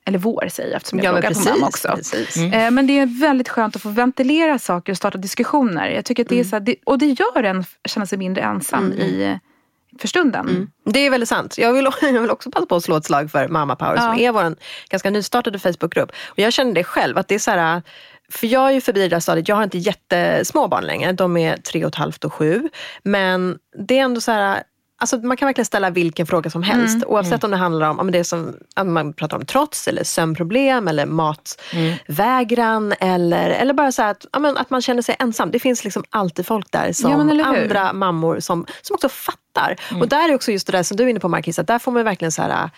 Eller 0.05 0.19
vår 0.19 0.49
säger 0.51 0.69
jag 0.71 0.77
eftersom 0.77 0.99
jag 0.99 1.07
ja, 1.07 1.13
men 1.13 1.21
bloggar 1.21 1.35
på 1.35 1.39
precis. 1.41 1.51
mamma 1.55 1.67
också. 1.67 1.89
precis. 1.97 2.37
Eh, 2.37 2.71
Men 2.71 2.87
det 2.87 2.99
är 2.99 3.21
väldigt 3.21 3.49
skönt 3.49 3.77
att 3.77 3.83
få 3.83 3.89
ventilera 3.89 4.59
saker 4.59 4.93
och 4.93 4.97
starta 4.97 5.19
diskussioner. 5.19 5.89
Jag 5.91 6.05
tycker 6.05 6.23
att 6.23 6.29
det 6.29 6.41
är 6.41 6.45
så 6.45 6.57
här, 6.57 6.75
och 6.87 6.99
det 6.99 7.07
gör 7.07 7.43
en 7.43 7.65
känna 7.89 8.07
sig 8.07 8.19
mindre 8.19 8.43
ensam 8.43 8.93
i, 8.93 9.39
för 9.99 10.09
stunden. 10.09 10.71
Det 10.85 11.07
är 11.07 11.11
väldigt 11.11 11.29
sant. 11.29 11.59
Jag 11.59 11.73
vill, 11.73 11.89
jag 12.03 12.21
vill 12.21 12.31
också 12.31 12.51
passa 12.51 12.67
på 12.67 12.77
att 12.77 12.85
slå 12.85 12.97
ett 12.97 13.05
slag 13.05 13.31
för 13.31 13.49
Mamma 13.49 13.77
Power 13.77 13.97
som 13.97 14.07
Ja. 14.19 14.19
är 14.29 14.33
vår 14.33 14.57
ganska 14.91 15.11
nystartade 15.11 15.59
Facebookgrupp. 15.59 16.13
Och 16.29 16.39
jag 16.39 16.53
känner 16.53 16.75
det 16.75 16.85
själv, 16.85 17.19
att 17.19 17.29
det 17.29 17.35
är 17.35 17.39
så 17.39 17.51
här, 17.51 17.83
för 18.33 18.47
jag 18.47 18.69
är 18.69 18.73
ju 18.73 18.81
förbi 18.81 19.01
det 19.01 19.09
där 19.09 19.21
stadiet, 19.21 19.49
jag 19.49 19.57
har 19.57 19.63
inte 19.65 19.79
jättesmå 19.79 20.69
barn 20.69 20.85
längre, 20.85 21.13
de 21.13 21.37
är 21.37 21.57
tre 21.57 21.85
och 21.85 21.89
ett 21.89 21.95
halvt 21.95 22.25
och 22.25 22.33
sju. 22.33 22.69
Men 23.03 23.59
det 23.87 23.99
är 23.99 24.03
ändå 24.03 24.21
så 24.21 24.33
här, 24.33 24.63
Alltså 25.01 25.17
man 25.19 25.37
kan 25.37 25.47
verkligen 25.47 25.67
ställa 25.67 25.91
vilken 25.91 26.27
fråga 26.27 26.51
som 26.51 26.63
helst 26.63 27.05
oavsett 27.07 27.45
om 27.45 27.51
det 27.51 27.57
handlar 27.57 27.91
om, 27.91 27.99
om 27.99 28.11
det 28.11 28.25
som 28.25 28.55
om 28.77 28.93
man 28.93 29.13
pratar 29.13 29.37
om 29.37 29.47
trots 29.47 29.89
eller 29.89 30.05
sömnproblem 30.05 30.89
eller 30.89 31.07
matvägran 31.07 32.95
eller, 33.01 33.51
eller 33.51 33.75
bara 33.75 33.93
så 33.93 34.03
här 34.03 34.11
att, 34.11 34.27
ja, 34.33 34.55
att 34.57 34.71
man 34.71 34.83
känner 34.83 35.03
sig 35.03 35.17
ensam. 35.19 35.51
Det 35.51 35.59
finns 35.59 35.85
liksom 35.85 36.05
alltid 36.11 36.47
folk 36.47 36.73
där 36.73 36.93
som 36.93 37.11
Ja, 37.11 37.45
andra 37.45 37.93
mammor 37.93 38.41
som, 38.41 38.67
som 38.83 38.95
också 38.95 39.09
fattar. 39.09 39.77
Och 40.01 40.09
där 40.09 40.29
är 40.29 40.35
också 40.35 40.53
just 40.53 40.67
det 40.67 40.73
där 40.73 40.83
som 40.83 40.97
du 40.97 41.05
är 41.05 41.09
inne 41.09 41.21
på 41.21 41.29
Markis, 41.29 41.59
att 41.59 41.67
där 41.67 41.79
får 41.79 41.93
man 41.93 42.05
verkligen 42.05 42.33
så 42.33 42.43
här, 42.43 42.71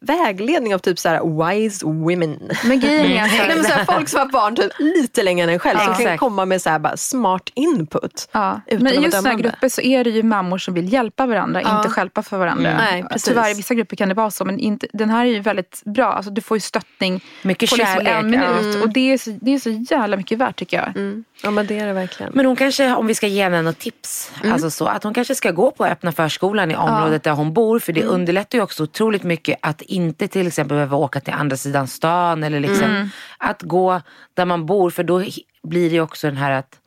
vägledning 0.00 0.74
av 0.74 0.78
typ 0.78 0.98
så 0.98 1.08
här 1.08 1.50
wise 1.52 1.86
women. 1.86 2.50
Men 2.64 2.80
grejen 2.80 3.06
är 3.06 3.28
så 3.28 3.34
här- 3.34 3.46
Nej, 3.48 3.56
men 3.56 3.64
så 3.64 3.72
här, 3.72 3.84
folk 3.84 4.08
som 4.08 4.18
har 4.20 4.26
barn 4.26 4.56
typ 4.56 4.72
lite 4.78 5.22
längre 5.22 5.44
än 5.44 5.50
en 5.50 5.58
själv, 5.58 5.78
Ja. 5.80 5.94
som 5.94 6.04
kan 6.04 6.18
komma 6.18 6.44
med 6.44 6.62
så 6.62 6.70
här, 6.70 6.78
bara 6.78 6.96
smart 6.96 7.50
input. 7.54 8.28
Ja. 8.32 8.60
Utan 8.66 8.82
Men 8.84 8.92
i 8.92 8.96
just 8.96 9.10
sådana 9.10 9.28
här 9.28 9.36
grupper 9.36 9.68
så 9.68 9.80
är 9.80 10.04
det 10.04 10.10
ju 10.10 10.22
mammor 10.22 10.58
som 10.58 10.74
vill 10.74 10.92
hjälpa 10.92 11.26
varandra, 11.26 11.62
Ja. 11.62 11.76
inte 11.78 11.88
stjälpa 11.90 12.22
för 12.22 12.38
varandra. 12.38 12.70
Mm. 12.70 12.84
Nej, 12.84 13.02
precis. 13.10 13.28
Tyvärr 13.28 13.50
i 13.50 13.54
vissa 13.54 13.74
grupper 13.74 13.96
kan 13.96 14.08
det 14.08 14.14
vara 14.14 14.30
så, 14.30 14.44
men 14.44 14.58
inte, 14.58 14.86
den 14.92 15.10
här 15.10 15.26
är 15.26 15.30
ju 15.30 15.40
väldigt 15.40 15.82
bra. 15.84 16.12
Alltså, 16.12 16.30
du 16.30 16.40
får 16.40 16.56
ju 16.56 16.60
stöttning 16.60 17.24
Mycket 17.42 17.70
på 17.70 17.76
liksom 17.76 17.94
kärlek, 17.94 18.14
en 18.14 18.30
minut. 18.30 18.74
ja. 18.76 18.82
Och 18.82 18.92
det 18.92 19.12
är, 19.12 19.18
så, 19.18 19.38
det 19.40 19.54
är 19.54 19.58
så 19.58 19.70
jävla 19.94 20.16
mycket 20.16 20.38
värt 20.38 20.56
tycker 20.56 20.76
jag. 20.76 20.96
Mm. 20.96 21.24
Ja 21.42 21.50
men 21.50 21.66
det 21.66 21.78
är 21.78 21.86
det 21.86 21.92
verkligen. 21.92 22.32
Men 22.34 22.46
hon 22.46 22.56
kanske, 22.56 22.94
om 22.94 23.06
vi 23.06 23.14
ska 23.14 23.26
ge 23.26 23.42
henne 23.42 23.62
något 23.62 23.78
tips, 23.78 24.32
alltså 24.44 24.70
så, 24.70 24.86
att 24.86 25.04
hon 25.04 25.14
kanske 25.14 25.34
ska 25.34 25.50
gå 25.50 25.70
på 25.70 25.84
öppna 25.84 26.12
förskolan 26.12 26.70
i 26.70 26.76
området 26.76 27.22
där 27.22 27.32
hon 27.32 27.52
bor. 27.52 27.78
För 27.78 27.92
det 27.92 28.04
underlättar 28.04 28.58
ju 28.58 28.62
också 28.64 28.82
otroligt 28.82 29.22
mycket 29.22 29.58
att 29.62 29.82
inte 29.82 30.28
till 30.28 30.46
exempel 30.46 30.74
behöva 30.74 30.96
åka 30.96 31.20
till 31.20 31.34
andra 31.34 31.56
sidan 31.56 31.88
stan. 31.88 32.44
Eller 32.44 32.60
liksom, 32.60 33.10
Att 33.38 33.62
gå 33.62 34.00
där 34.34 34.44
man 34.44 34.66
bor, 34.66 34.90
för 34.90 35.04
då 35.04 35.24
blir 35.62 35.90
det 35.90 35.94
ju 35.94 36.00
också 36.00 36.26
den 36.26 36.36
här 36.36 36.50
att 36.50 36.78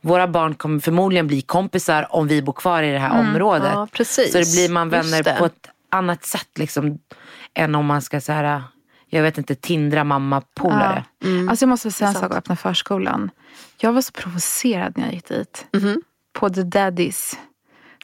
våra 0.00 0.28
barn 0.28 0.54
kommer 0.54 0.80
förmodligen 0.80 1.26
bli 1.26 1.42
kompisar 1.42 2.06
om 2.10 2.28
vi 2.28 2.42
bor 2.42 2.52
kvar 2.52 2.82
i 2.82 2.92
det 2.92 2.98
här 2.98 3.20
området. 3.20 3.72
Ja. 3.72 4.04
Så 4.04 4.22
det 4.38 4.52
blir 4.52 4.68
man 4.68 4.90
vänner 4.90 5.38
på 5.38 5.44
ett 5.44 5.68
annat 5.90 6.24
sätt 6.24 6.58
liksom, 6.58 6.98
än 7.54 7.74
om 7.74 7.86
man 7.86 8.02
ska 8.02 8.20
så 8.20 8.32
här, 8.32 8.62
jag 9.10 9.22
vet 9.22 9.38
inte, 9.38 9.54
tindra 9.54 10.04
mamma 10.04 10.42
polare. 10.54 11.04
Ja. 11.18 11.50
Alltså 11.50 11.62
jag 11.62 11.68
måste 11.68 11.90
säga 11.90 12.08
en 12.08 12.14
Det 12.14 12.20
sak 12.20 12.30
om 12.30 12.36
öppna 12.36 12.56
förskolan. 12.56 13.30
Jag 13.76 13.92
var 13.92 14.00
så 14.02 14.12
provocerad 14.12 14.98
när 14.98 15.04
jag 15.04 15.14
gick 15.14 15.28
dit. 15.28 15.66
På 16.32 16.50
The 16.50 16.62
Daddies. 16.62 17.38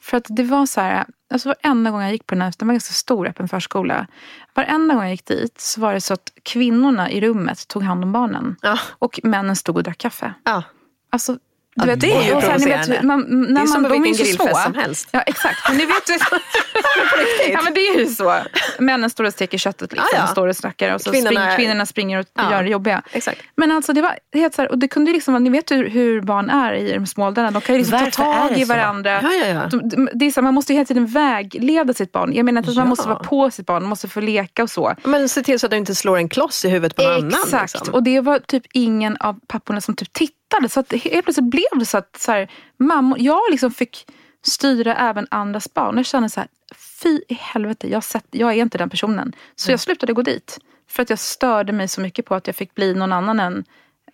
För 0.02 0.16
att 0.16 0.26
det 0.28 0.42
var 0.42 0.66
så 0.66 0.80
här, 0.80 1.06
alltså 1.30 1.48
varenda 1.48 1.90
gång 1.90 2.02
jag 2.02 2.12
gick 2.12 2.26
på 2.26 2.34
den 2.34 2.42
här, 2.42 2.54
den 2.58 2.68
var 2.68 2.74
ganska 2.74 2.92
stor 2.92 3.28
öppen 3.28 3.48
förskola. 3.48 4.06
Varenda 4.54 4.94
gång 4.94 5.02
jag 5.02 5.12
gick 5.12 5.26
dit 5.26 5.60
så 5.60 5.80
var 5.80 5.94
det 5.94 6.00
så 6.00 6.14
att 6.14 6.32
kvinnorna 6.42 7.10
i 7.10 7.20
rummet 7.20 7.68
tog 7.68 7.82
hand 7.82 8.04
om 8.04 8.12
barnen. 8.12 8.56
Ja. 8.62 8.78
Och 8.98 9.20
männen 9.22 9.56
stod 9.56 9.76
och 9.76 9.82
drack 9.82 9.98
kaffe. 9.98 10.34
Ja. 10.44 10.62
Alltså, 11.10 11.38
du 11.76 11.86
vet, 11.86 12.00
det 12.00 12.12
är 12.12 12.22
ju 12.22 12.32
och 12.32 12.42
vet, 12.42 12.50
provocerande. 12.50 13.00
man, 13.02 13.20
när 13.28 13.54
Det 13.54 13.60
är 13.60 13.66
som 13.66 13.82
man, 13.82 13.90
på 13.90 13.98
vilken 13.98 14.24
grillfest 14.26 14.62
som 14.62 14.74
helst. 14.74 15.08
Ja, 15.10 15.20
exakt. 15.20 15.68
Men 15.68 15.76
ni 15.78 15.86
vet, 15.86 16.08
ja, 17.52 17.60
men 17.64 17.74
det 17.74 17.80
är 17.80 17.98
ju 17.98 18.06
så. 18.06 18.36
Männen 18.78 19.10
står 19.10 19.24
och 19.24 19.32
steker 19.32 19.58
köttet 19.58 19.92
liksom, 19.92 20.08
Ja, 20.12 20.18
ja. 20.20 20.26
står 20.26 20.48
och 20.48 20.56
snackar 20.56 20.94
och 20.94 21.00
så 21.00 21.10
Kvinnorna- 21.12 21.28
kvinnorna, 21.30 21.56
kvinnorna 21.56 21.86
springer 21.86 22.18
och 22.20 22.26
Ja. 22.34 22.50
gör 22.52 22.62
det 22.62 22.68
jobbiga. 22.70 23.02
Exakt. 23.12 23.42
Men 23.56 23.72
alltså 23.72 23.92
det 23.92 24.02
var 24.02 24.18
helt 24.34 24.54
så 24.54 24.62
här, 24.62 24.70
och 24.70 24.78
det 24.78 24.88
kunde 24.88 25.12
liksom, 25.12 25.34
vara- 25.34 25.42
ni 25.42 25.50
vet 25.50 25.70
hur, 25.70 25.88
hur 25.88 26.20
barn 26.20 26.50
är 26.50 26.72
i 26.74 26.92
de 26.92 27.06
små 27.06 27.26
åldrarna. 27.26 27.50
De 27.50 27.60
kan 27.62 27.74
ju 27.74 27.78
liksom 27.78 27.98
ta 27.98 28.04
Varför 28.04 28.44
är 28.44 28.48
tag 28.48 28.58
i 28.58 28.64
varandra. 28.64 29.20
Ja, 29.22 29.32
ja, 29.32 29.46
ja. 29.46 29.66
De, 29.70 29.88
de, 29.88 30.08
det 30.14 30.24
är 30.26 30.30
så 30.30 30.42
man 30.42 30.54
måste 30.54 30.72
ju 30.72 30.76
hela 30.76 30.86
tiden 30.86 31.06
vägleda 31.06 31.94
sitt 31.94 32.12
barn. 32.12 32.32
Jag 32.34 32.44
menar 32.44 32.58
inte 32.60 32.70
att 32.70 32.76
man 32.76 32.88
måste 32.88 33.08
vara 33.08 33.18
på 33.18 33.50
sitt 33.50 33.66
barn, 33.66 33.82
man 33.82 33.88
måste 33.88 34.08
få 34.08 34.20
leka 34.20 34.62
och 34.62 34.70
så. 34.70 34.94
Men 35.04 35.28
se 35.28 35.42
till 35.42 35.60
så 35.60 35.66
att 35.66 35.70
du 35.70 35.76
inte 35.76 35.94
slår 35.94 36.16
en 36.16 36.28
kloss 36.28 36.64
i 36.64 36.68
huvudet 36.68 36.96
på 36.96 37.02
någon 37.02 37.12
annan. 37.12 37.32
Exakt. 37.44 37.74
liksom. 37.74 37.94
Och 37.94 38.02
det 38.02 38.20
var 38.20 38.38
typ 38.38 38.62
ingen 38.72 39.16
av 39.16 39.40
papporna 39.46 39.80
som 39.80 39.96
typ 39.96 40.12
tittade. 40.12 40.35
Så 40.68 40.80
att 40.80 40.92
helt 40.92 41.24
plötsligt 41.24 41.50
blev 41.50 41.78
det 41.78 41.86
så 41.86 41.98
att 41.98 42.16
så 42.16 42.32
här, 42.32 42.50
mamma, 42.76 43.16
jag 43.18 43.40
liksom 43.50 43.70
fick 43.70 44.06
styra 44.46 44.96
även 44.96 45.26
andras 45.30 45.74
barn. 45.74 45.96
Jag 45.96 46.06
kände 46.06 46.28
så 46.28 46.40
här, 46.40 46.48
fy 47.02 47.20
i 47.28 47.34
helvete, 47.34 47.88
jag, 47.88 48.04
sett, 48.04 48.26
jag 48.30 48.50
är 48.50 48.62
inte 48.62 48.78
den 48.78 48.90
personen. 48.90 49.32
Så 49.56 49.70
jag 49.70 49.80
slutade 49.80 50.12
gå 50.12 50.22
dit. 50.22 50.58
För 50.88 51.02
att 51.02 51.10
jag 51.10 51.18
störde 51.18 51.72
mig 51.72 51.88
så 51.88 52.00
mycket 52.00 52.26
på 52.26 52.34
att 52.34 52.46
jag 52.46 52.56
fick 52.56 52.74
bli 52.74 52.94
någon 52.94 53.12
annan 53.12 53.40
än... 53.40 53.64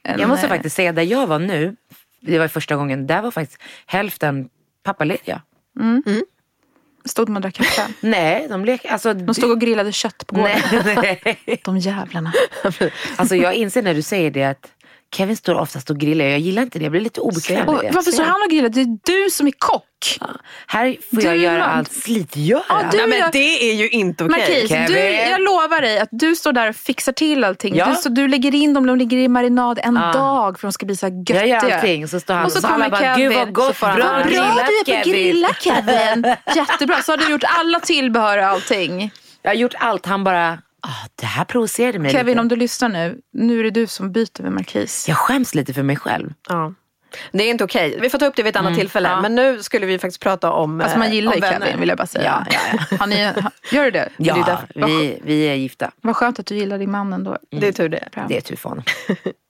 än 0.05 0.21
Jag 0.21 0.29
måste 0.29 0.47
eh, 0.47 0.51
faktiskt 0.51 0.77
säga, 0.77 0.93
där 0.93 1.03
jag 1.03 1.27
var 1.27 1.39
nu, 1.39 1.77
det 2.21 2.39
var 2.39 2.49
första 2.49 2.77
gången, 2.77 3.07
där 3.07 3.23
var 3.23 3.31
faktiskt 3.31 3.63
hälften 3.87 4.49
pappalediga. 4.83 5.43
Stod 7.05 7.29
man 7.29 7.37
och 7.37 7.43
drack 7.43 7.55
kaffe. 7.55 7.83
Nej, 8.01 8.47
de 8.49 8.65
lekte, 8.65 8.89
alltså, 8.89 9.15
De 9.15 9.35
stod 9.35 9.51
och 9.51 9.61
grillade 9.61 9.93
kött 9.93 10.27
på 10.27 10.35
gården. 10.35 10.61
nej, 10.85 11.21
nej. 11.47 11.61
De 11.65 11.79
jävlarna. 11.79 12.33
Alltså 13.17 13.37
jag 13.37 13.55
inser 13.55 13.83
när 13.83 13.95
du 13.95 14.03
säger 14.03 14.31
det 14.31 14.45
att 14.45 14.73
Kevin 15.15 15.37
står 15.37 15.55
oftast 15.55 15.91
och 15.91 15.99
grillar. 15.99 16.25
Jag 16.25 16.39
gillar 16.39 16.63
inte 16.63 16.79
det. 16.79 16.83
Jag 16.85 16.93
blir 16.93 17.01
lite 17.01 17.21
obekväm 17.21 17.69
Och 17.69 17.75
med 17.75 17.85
det. 17.85 17.91
varför 17.91 18.11
står 18.11 18.25
han 18.25 18.43
och 18.45 18.51
grillar? 18.51 18.69
Det 18.69 18.81
är 18.81 18.99
du 19.25 19.31
som 19.31 19.47
är 19.47 19.53
kock. 19.59 19.85
Här 20.67 20.97
får 21.15 21.23
jag 21.25 21.35
Du 21.35 21.41
göra 21.43 21.59
man- 21.59 21.79
allt 21.79 21.93
slitgöra. 21.93 22.63
Ja, 22.69 22.83
du- 22.91 22.97
Nej, 22.97 23.07
men 23.07 23.31
det 23.33 23.71
är 23.71 23.75
ju 23.75 23.89
inte 23.89 24.25
okej. 24.25 24.39
Marquis, 24.39 24.69
Kevin. 24.69 24.87
du, 24.87 24.99
jag 25.01 25.41
lovar 25.43 25.81
dig 25.81 25.99
att 25.99 26.09
du 26.13 26.37
står 26.37 26.53
där 26.53 26.69
och 26.69 26.77
fixar 26.77 27.13
till 27.13 27.45
allting. 27.45 27.75
Ja. 27.77 27.87
Du, 27.89 27.95
så 27.97 28.09
du 28.09 28.29
lägger 28.29 28.55
in 28.55 28.75
dem, 28.75 28.87
de 28.87 28.97
ligger 28.99 29.17
i 29.19 29.29
marinad 29.29 29.79
en 29.83 29.95
Ja. 29.97 30.13
dag 30.13 30.61
för 30.61 30.69
de 30.69 30.73
ska 30.73 30.87
bli 30.87 30.97
så 30.97 31.07
göttiga. 31.07 31.47
Jag 31.47 31.49
gör 31.71 31.77
allting. 31.77 32.09
Så 32.09 32.21
står 32.21 32.35
han 32.35 32.45
Och 32.45 32.53
så 32.53 32.59
alla 32.59 32.69
kommer 32.69 32.91
bara, 32.91 33.01
Kevin. 33.01 33.29
gud 33.29 33.39
vad 33.39 33.53
gott, 33.53 33.77
Så 33.77 33.87
Vad 33.87 33.97
Bra 33.97 34.23
du 34.29 34.37
är 34.37 34.85
på 34.85 34.91
Kevin. 34.91 35.13
grilla 35.13 35.49
Kevin. 35.61 36.25
Jättebra. 36.57 37.03
Så 37.03 37.13
har 37.13 37.17
du 37.17 37.31
gjort 37.31 37.45
alla 37.59 37.81
tillbehör 37.81 38.39
och 38.39 38.45
allting. 38.45 39.11
Jag 39.43 39.51
har 39.51 39.57
gjort 39.57 39.75
allt. 39.79 40.07
Han 40.07 40.25
bara, 40.25 40.59
ah, 40.83 41.09
det 41.15 41.27
här 41.27 41.45
provocerade 41.45 41.99
mig 41.99 42.13
Kevin 42.13 42.27
lite. 42.27 42.41
om 42.41 42.49
du 42.49 42.57
lyssnar 42.57 42.89
nu. 42.89 43.21
Nu 43.33 43.61
är 43.61 43.65
det 43.65 43.71
du 43.71 43.87
som 43.87 44.13
byter 44.13 44.43
med 44.43 44.53
Marquis. 44.53 45.09
Jag 45.09 45.17
skäms 45.17 45.55
lite 45.55 45.75
för 45.75 45.83
mig 45.83 45.97
själv. 45.97 46.35
Ja. 46.49 46.75
Det 47.33 47.45
är 47.45 47.51
inte 47.51 47.65
okej. 47.65 47.99
Vi 48.01 48.11
får 48.11 48.19
ta 48.19 48.27
upp 48.27 48.37
det 48.37 48.43
vid 48.43 48.51
ett 48.51 48.57
annat 48.57 48.75
tillfälle. 48.75 49.21
Men 49.23 49.35
nu 49.35 49.63
skulle 49.63 49.87
vi 49.87 49.99
faktiskt 49.99 50.23
prata 50.23 50.53
om 50.53 50.81
Alltså 50.81 50.99
man 50.99 51.09
eh, 51.09 51.15
gillar 51.15 51.35
ju. 51.35 51.41
Kevin 51.41 51.81
vill 51.81 51.89
jag 51.89 51.99
bara 51.99 52.07
säga. 52.07 52.47
Ja, 52.51 52.59
ja, 52.75 52.97
ja. 52.99 53.07
Ni, 53.07 53.21
gör 53.77 53.85
du 53.85 53.91
det? 53.91 54.09
Ja, 54.17 54.65
det 54.75 54.81
är 54.81 54.87
vi, 54.87 55.19
vi 55.23 55.43
är 55.45 55.55
gifta. 55.55 55.91
vad 56.01 56.17
skönt 56.17 56.39
att 56.39 56.47
du 56.47 56.55
gillar 56.55 56.79
din 56.79 56.91
man 56.91 57.13
ändå. 57.13 57.39
Det 57.51 57.69
är 57.69 57.73
tur 57.73 57.89
det. 57.89 58.09
Bra. 58.13 58.27
Det 58.29 58.37
är 58.37 58.41
tur 58.41 58.57
för 58.57 58.69
honom. 58.69 58.85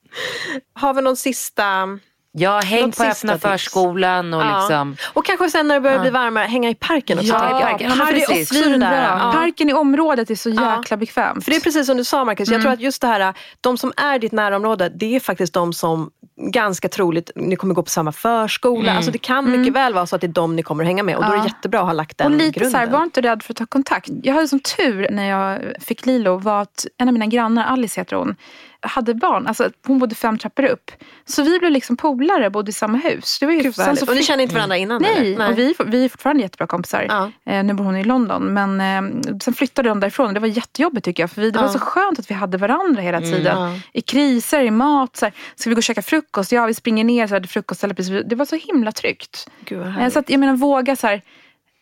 Har 0.74 0.94
vi 0.94 1.02
någon 1.02 1.16
sista... 1.16 1.98
Jag 2.34 2.62
häng 2.62 2.86
Något 2.86 2.96
på 2.96 3.02
öppna 3.04 3.32
tips? 3.32 3.42
förskolan 3.42 4.34
och 4.34 4.42
Ja. 4.42 4.58
liksom. 4.60 4.96
Och 5.12 5.24
kanske 5.24 5.50
sen 5.50 5.68
när 5.68 5.74
det 5.74 5.80
börjar 5.80 5.98
bli 5.98 6.10
varmare, 6.10 6.44
hänga 6.46 6.70
i 6.70 6.74
parken 6.74 7.18
också. 7.18 7.32
Ja, 7.32 7.50
jag. 7.50 7.60
parken. 7.70 7.92
Ja, 7.98 8.06
precis. 8.06 8.48
Svinbra. 8.48 9.18
Ja. 9.22 9.32
Parken 9.32 9.70
i 9.70 9.72
området 9.72 10.30
är 10.30 10.34
så 10.34 10.50
Ja. 10.50 10.76
jäkla 10.78 10.96
bekvämt. 10.96 11.44
För 11.44 11.50
det 11.50 11.56
är 11.56 11.60
precis 11.60 11.86
som 11.86 11.96
du 11.96 12.04
sa 12.04 12.24
Marcus, 12.24 12.48
jag 12.48 12.62
tror 12.62 12.72
att 12.72 12.80
just 12.80 13.00
det 13.00 13.06
här, 13.08 13.34
de 13.60 13.78
som 13.78 13.92
är 13.96 14.18
ditt 14.18 14.32
närområde, 14.32 14.88
det 14.94 15.16
är 15.16 15.20
faktiskt 15.20 15.54
de 15.54 15.72
som 15.72 16.10
ganska 16.36 16.88
troligt, 16.88 17.30
ni 17.36 17.56
kommer 17.56 17.74
gå 17.74 17.82
på 17.82 17.90
samma 17.90 18.12
förskola. 18.12 18.92
Alltså 18.92 19.10
det 19.10 19.18
kan 19.18 19.50
mycket 19.50 19.74
väl 19.74 19.94
vara 19.94 20.06
så 20.06 20.14
att 20.16 20.20
det 20.20 20.26
är 20.26 20.32
de 20.32 20.56
ni 20.56 20.62
kommer 20.62 20.84
att 20.84 20.88
hänga 20.88 21.02
med 21.02 21.16
och 21.16 21.22
då 21.24 21.28
är 21.28 21.32
det 21.36 21.38
Ja. 21.42 21.44
jättebra 21.46 21.80
att 21.80 21.86
ha 21.86 21.92
lagt 21.92 22.18
den 22.18 22.32
Och 22.32 22.38
lite 22.38 22.50
grunden. 22.58 22.70
så 22.70 22.76
här, 22.76 22.86
var 22.86 23.02
inte 23.02 23.20
rädd 23.20 23.42
för 23.42 23.52
att 23.52 23.56
ta 23.56 23.66
kontakt. 23.66 24.08
Jag 24.22 24.34
hade 24.34 24.48
som 24.48 24.60
tur 24.60 25.06
när 25.10 25.28
jag 25.28 25.60
fick 25.80 26.06
Lilo 26.06 26.36
var 26.38 26.62
att 26.62 26.86
en 26.98 27.08
av 27.08 27.12
mina 27.14 27.26
grannar, 27.26 27.64
Alice 27.66 28.00
heter 28.00 28.16
hon, 28.16 28.36
hade 28.84 29.14
barn. 29.14 29.46
Alltså, 29.46 29.70
hon 29.86 29.98
bodde 29.98 30.14
fem 30.14 30.38
trappor 30.38 30.64
upp. 30.64 30.90
Så 31.24 31.42
vi 31.42 31.58
blev 31.58 31.70
liksom 31.72 31.96
polare, 31.96 32.50
bodde 32.50 32.68
i 32.70 32.72
samma 32.72 32.98
hus. 32.98 33.38
Det 33.40 33.46
var 33.46 33.52
ju 33.52 33.60
Gud, 33.62 33.74
så 33.74 33.82
och 33.90 33.96
ni 34.08 34.16
fick- 34.16 34.26
känner 34.26 34.42
inte 34.42 34.54
varandra 34.54 34.76
innan? 34.76 35.02
Nej, 35.02 35.34
eller? 35.34 35.50
och 35.50 35.58
vi, 35.58 35.74
vi 35.86 36.04
är 36.04 36.08
fortfarande 36.08 36.42
jättebra 36.42 36.66
kompisar. 36.66 37.06
Ja. 37.08 37.30
Eh, 37.52 37.64
nu 37.64 37.74
bor 37.74 37.84
hon 37.84 37.96
i 37.96 38.04
London. 38.04 38.54
Men 38.54 38.80
eh, 38.80 39.20
sen 39.42 39.54
flyttade 39.54 39.88
de 39.88 40.00
därifrån 40.00 40.26
och 40.26 40.34
det 40.34 40.40
var 40.40 40.46
jättejobbigt 40.48 41.04
tycker 41.04 41.22
jag. 41.22 41.30
För 41.30 41.40
vi, 41.40 41.50
det 41.50 41.58
Ja. 41.58 41.62
var 41.62 41.72
så 41.72 41.78
skönt 41.78 42.18
att 42.18 42.30
vi 42.30 42.34
hade 42.34 42.58
varandra 42.58 43.02
hela 43.02 43.20
tiden. 43.20 43.58
ja. 43.58 43.74
I 43.92 44.00
kriser, 44.00 44.60
i 44.62 44.70
mat. 44.70 45.16
Så 45.16 45.24
här, 45.26 45.32
ska 45.56 45.70
vi 45.70 45.74
gå 45.74 45.78
och 45.78 45.82
käka 45.82 46.02
frukost? 46.02 46.21
Ja, 46.50 46.66
vi 46.66 46.74
springer 46.74 47.04
ner 47.04 47.26
så 47.26 47.34
hade 47.34 47.48
frukost. 47.48 47.80
Precis. 47.96 48.22
Det 48.26 48.36
var 48.36 48.44
så 48.44 48.56
himla 48.56 48.92
tryggt. 48.92 49.48
Gud. 49.64 50.12
Så 50.12 50.18
att, 50.18 50.30
jag 50.30 50.40
menar 50.40 50.56
våga 50.56 50.96
så 50.96 51.06
här, 51.06 51.22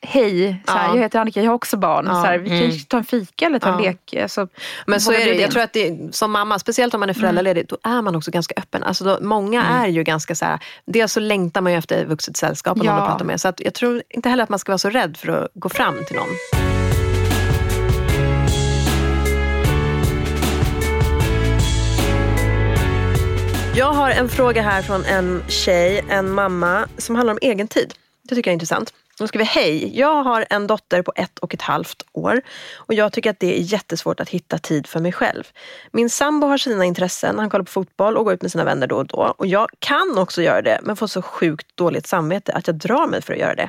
hej, 0.03 0.63
så 0.67 0.73
här, 0.73 0.89
Ja. 0.89 0.95
jag 0.95 1.03
heter 1.03 1.19
Annika, 1.19 1.41
jag 1.43 1.51
har 1.51 1.55
också 1.55 1.77
barn. 1.77 2.07
Så 2.07 2.13
här, 2.13 2.39
vi 2.39 2.49
kan 2.49 2.71
ju 2.71 2.79
ta 2.81 2.97
en 2.97 3.05
fika 3.05 3.47
eller 3.47 3.59
ta 3.59 3.69
en 3.69 3.85
Ja. 3.85 3.91
lek. 3.91 4.15
Alltså, 4.23 4.49
Men 4.87 5.01
så 5.01 5.13
är 5.13 5.25
det. 5.25 5.35
Jag 5.35 5.51
tror 5.51 5.63
att 5.63 5.73
det, 5.73 6.15
som 6.15 6.33
mamma, 6.33 6.59
speciellt 6.59 6.95
om 6.95 7.01
man 7.01 7.09
är 7.11 7.15
föräldraledig, 7.15 7.67
då 7.69 7.79
är 7.83 8.03
man 8.03 8.17
också 8.17 8.31
ganska 8.31 8.55
öppen. 8.57 8.83
Alltså 8.83 9.05
då, 9.05 9.19
många 9.21 9.63
är 9.65 9.87
ju 9.89 10.03
ganska 10.03 10.35
så 10.35 10.45
här, 10.45 10.59
dels 10.87 11.13
så 11.13 11.21
längtar 11.21 11.61
man 11.61 11.73
ju 11.73 11.79
efter 11.79 12.05
vuxet 12.07 12.37
sällskap 12.37 12.79
och 12.79 12.85
någon 12.85 12.95
Ja. 12.97 13.01
att 13.03 13.09
prata 13.11 13.25
med. 13.25 13.41
Så 13.41 13.49
att 13.49 13.61
jag 13.61 13.75
tror 13.75 14.03
inte 14.09 14.29
heller 14.29 14.43
att 14.43 14.51
man 14.51 14.59
ska 14.59 14.73
vara 14.73 14.79
så 14.79 14.91
rädd 14.91 15.17
för 15.17 15.29
att 15.29 15.49
gå 15.55 15.69
fram 15.69 15.95
till 16.07 16.17
någon. 16.17 16.80
Jag 23.75 23.93
har 23.93 24.11
en 24.11 24.29
fråga 24.29 24.63
här 24.63 24.83
från 24.83 25.05
en 25.05 25.43
tjej, 25.49 26.05
en 26.09 26.31
mamma, 26.31 26.89
som 26.99 27.17
handlar 27.17 27.33
om 27.33 27.39
egen 27.43 27.69
tid. 27.69 27.95
Det 28.29 28.35
tycker 28.35 28.49
jag 28.49 28.53
är 28.53 28.55
intressant. 28.55 28.93
Hon 29.21 29.29
ska 29.29 29.39
vi 29.39 29.45
hej. 29.45 29.99
Jag 29.99 30.23
har 30.23 30.47
en 30.51 30.67
dotter 30.67 31.03
på 31.03 31.13
ett 31.17 31.39
och 31.39 31.55
ett 31.55 31.63
halvt 31.63 32.03
år 32.13 32.41
och 32.77 32.95
jag 32.95 33.13
tycker 33.13 33.31
att 33.31 33.41
det 33.41 33.59
är 33.59 33.63
jättesvårt 33.63 34.21
att 34.21 34.29
hitta 34.29 34.59
tid 34.59 34.87
för 34.87 35.01
mig 35.01 35.13
själv. 35.13 35.45
Min 35.93 36.11
sambo 36.11 36.47
har 36.47 36.59
sina 36.59 36.85
intressen, 36.85 37.39
han 37.39 37.51
kollar 37.51 37.65
på 37.65 37.71
fotboll 37.71 38.17
och 38.17 38.25
går 38.25 38.35
ut 38.35 38.43
med 38.43 38.53
sina 38.53 38.65
vänner 38.65 38.87
då 38.87 38.97
och 38.97 39.07
då. 39.07 39.35
Och 39.37 39.47
jag 39.47 39.69
kan 39.79 40.19
också 40.19 40.43
göra 40.43 40.63
det 40.63 40.81
men 40.83 40.97
får 40.97 41.07
så 41.07 41.23
sjukt 41.23 41.77
dåligt 41.77 42.07
samvete 42.07 42.53
att 42.53 42.67
jag 42.67 42.77
drar 42.77 43.07
mig 43.07 43.23
för 43.23 43.33
att 43.33 43.39
göra 43.39 43.55
det. 43.55 43.69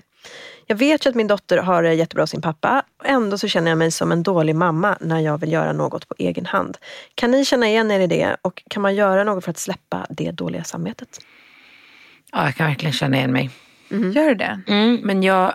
Jag 0.67 0.75
vet 0.75 1.05
ju 1.05 1.09
att 1.09 1.15
min 1.15 1.27
dotter 1.27 1.57
har 1.57 1.83
det 1.83 1.93
jättebra 1.93 2.23
hos 2.23 2.29
sin 2.29 2.41
pappa 2.41 2.83
och 2.99 3.05
ändå 3.05 3.37
så 3.37 3.47
känner 3.47 3.71
jag 3.71 3.77
mig 3.77 3.91
som 3.91 4.11
en 4.11 4.23
dålig 4.23 4.55
mamma 4.55 4.97
när 4.99 5.19
jag 5.19 5.37
vill 5.37 5.51
göra 5.51 5.73
något 5.73 6.07
på 6.07 6.15
egen 6.17 6.45
hand. 6.45 6.77
Kan 7.15 7.31
ni 7.31 7.45
känna 7.45 7.67
igen 7.67 7.91
er 7.91 7.99
i 7.99 8.07
det 8.07 8.37
och 8.41 8.63
kan 8.69 8.81
man 8.81 8.95
göra 8.95 9.23
något 9.23 9.43
för 9.43 9.51
att 9.51 9.57
släppa 9.57 10.05
det 10.09 10.31
dåliga 10.31 10.63
samvetet? 10.63 11.19
Ja, 12.31 12.45
jag 12.45 12.55
kan 12.55 12.67
verkligen 12.67 12.93
känna 12.93 13.17
igen 13.17 13.31
mig. 13.31 13.49
Gör 13.91 14.27
du 14.29 14.35
det? 14.35 14.61
Mm, 14.67 14.95
men 15.03 15.23
jag 15.23 15.53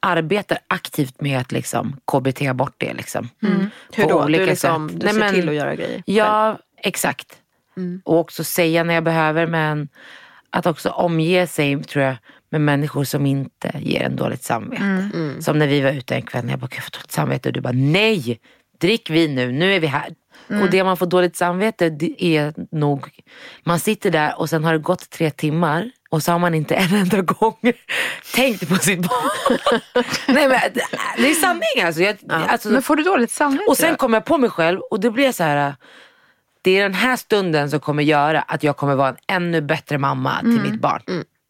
arbetar 0.00 0.58
aktivt 0.68 1.20
med 1.20 1.38
att 1.40 1.52
liksom 1.52 1.96
KBT 2.12 2.52
bort 2.54 2.74
det. 2.78 2.94
Liksom. 2.94 3.28
Hur 3.94 4.04
På 4.04 4.10
då? 4.10 4.24
olika 4.24 4.40
du 4.44 4.46
liksom, 4.50 4.88
sätt. 4.88 5.00
du 5.00 5.04
Nej, 5.04 5.14
ser 5.14 5.20
men- 5.20 5.34
till 5.34 5.48
att 5.48 5.54
göra 5.54 5.74
grejer? 5.74 6.02
Ja, 6.06 6.58
exakt. 6.82 7.26
Och 8.04 8.18
också 8.18 8.44
säga 8.44 8.84
när 8.84 8.94
jag 8.94 9.04
behöver 9.04 9.46
men 9.46 9.88
att 10.50 10.66
också 10.66 10.90
omge 10.90 11.46
sig 11.46 11.82
tror 11.82 12.04
jag 12.04 12.16
med 12.50 12.60
människor 12.60 13.04
som 13.04 13.26
inte 13.26 13.72
ger 13.80 14.02
en 14.02 14.16
dåligt 14.16 14.42
samvete. 14.42 15.10
Som 15.40 15.58
när 15.58 15.66
vi 15.66 15.80
var 15.80 15.90
ute 15.92 16.14
en 16.14 16.22
kväll 16.22 16.44
när 16.44 16.52
jag 16.52 16.60
bara, 16.60 16.66
"Gud, 16.66 16.76
jag 16.78 16.84
får 16.84 16.90
dåligt 16.98 17.12
samvete 17.12 17.48
och 17.48 17.52
du 17.52 17.60
bara, 17.60 17.72
nej, 17.72 18.40
drick 18.80 19.10
vin 19.10 19.34
nu, 19.34 19.52
nu 19.52 19.74
är 19.74 19.80
vi 19.80 19.86
här. 19.86 20.14
Och 20.62 20.70
det 20.70 20.84
man 20.84 20.96
får 20.96 21.06
dåligt 21.06 21.36
samvete 21.36 21.90
det 21.90 22.24
är 22.24 22.54
nog, 22.76 23.10
man 23.64 23.80
sitter 23.80 24.10
där 24.10 24.38
och 24.40 24.50
sen 24.50 24.64
har 24.64 24.72
det 24.72 24.78
gått 24.78 25.10
tre 25.10 25.30
timmar 25.30 25.90
och 26.10 26.22
så 26.22 26.32
har 26.32 26.38
man 26.38 26.54
inte 26.54 26.74
en 26.74 26.94
enda 26.94 27.22
gång 27.22 27.56
tänkt 28.34 28.68
på 28.68 28.74
sitt 28.76 28.98
barn. 29.08 29.58
nej 30.28 30.48
men 30.48 30.60
det- 31.18 31.30
är 31.30 31.34
sanning 31.34 31.82
alltså. 31.86 32.02
Jag, 32.02 32.16
alltså 32.48 32.68
Men 32.68 32.82
får 32.82 32.96
du 32.96 33.02
dåligt 33.02 33.30
samvete 33.30 33.64
och 33.68 33.76
sen 33.76 33.90
då? 33.90 33.96
kom 33.96 34.14
jag 34.14 34.24
på 34.24 34.38
mig 34.38 34.50
själv 34.50 34.80
och 34.90 35.00
det 35.00 35.10
blev 35.10 35.32
så 35.32 35.42
här. 35.44 35.74
Det 36.62 36.78
är 36.78 36.82
den 36.82 36.94
här 36.94 37.16
stunden 37.16 37.70
som 37.70 37.80
kommer 37.80 38.02
göra 38.02 38.40
att 38.40 38.62
jag 38.62 38.76
kommer 38.76 38.94
vara 38.94 39.08
en 39.08 39.16
ännu 39.26 39.60
bättre 39.60 39.98
mamma 39.98 40.40
till 40.40 40.50
Mm. 40.58 40.70
mitt 40.70 40.80
barn. 40.80 41.02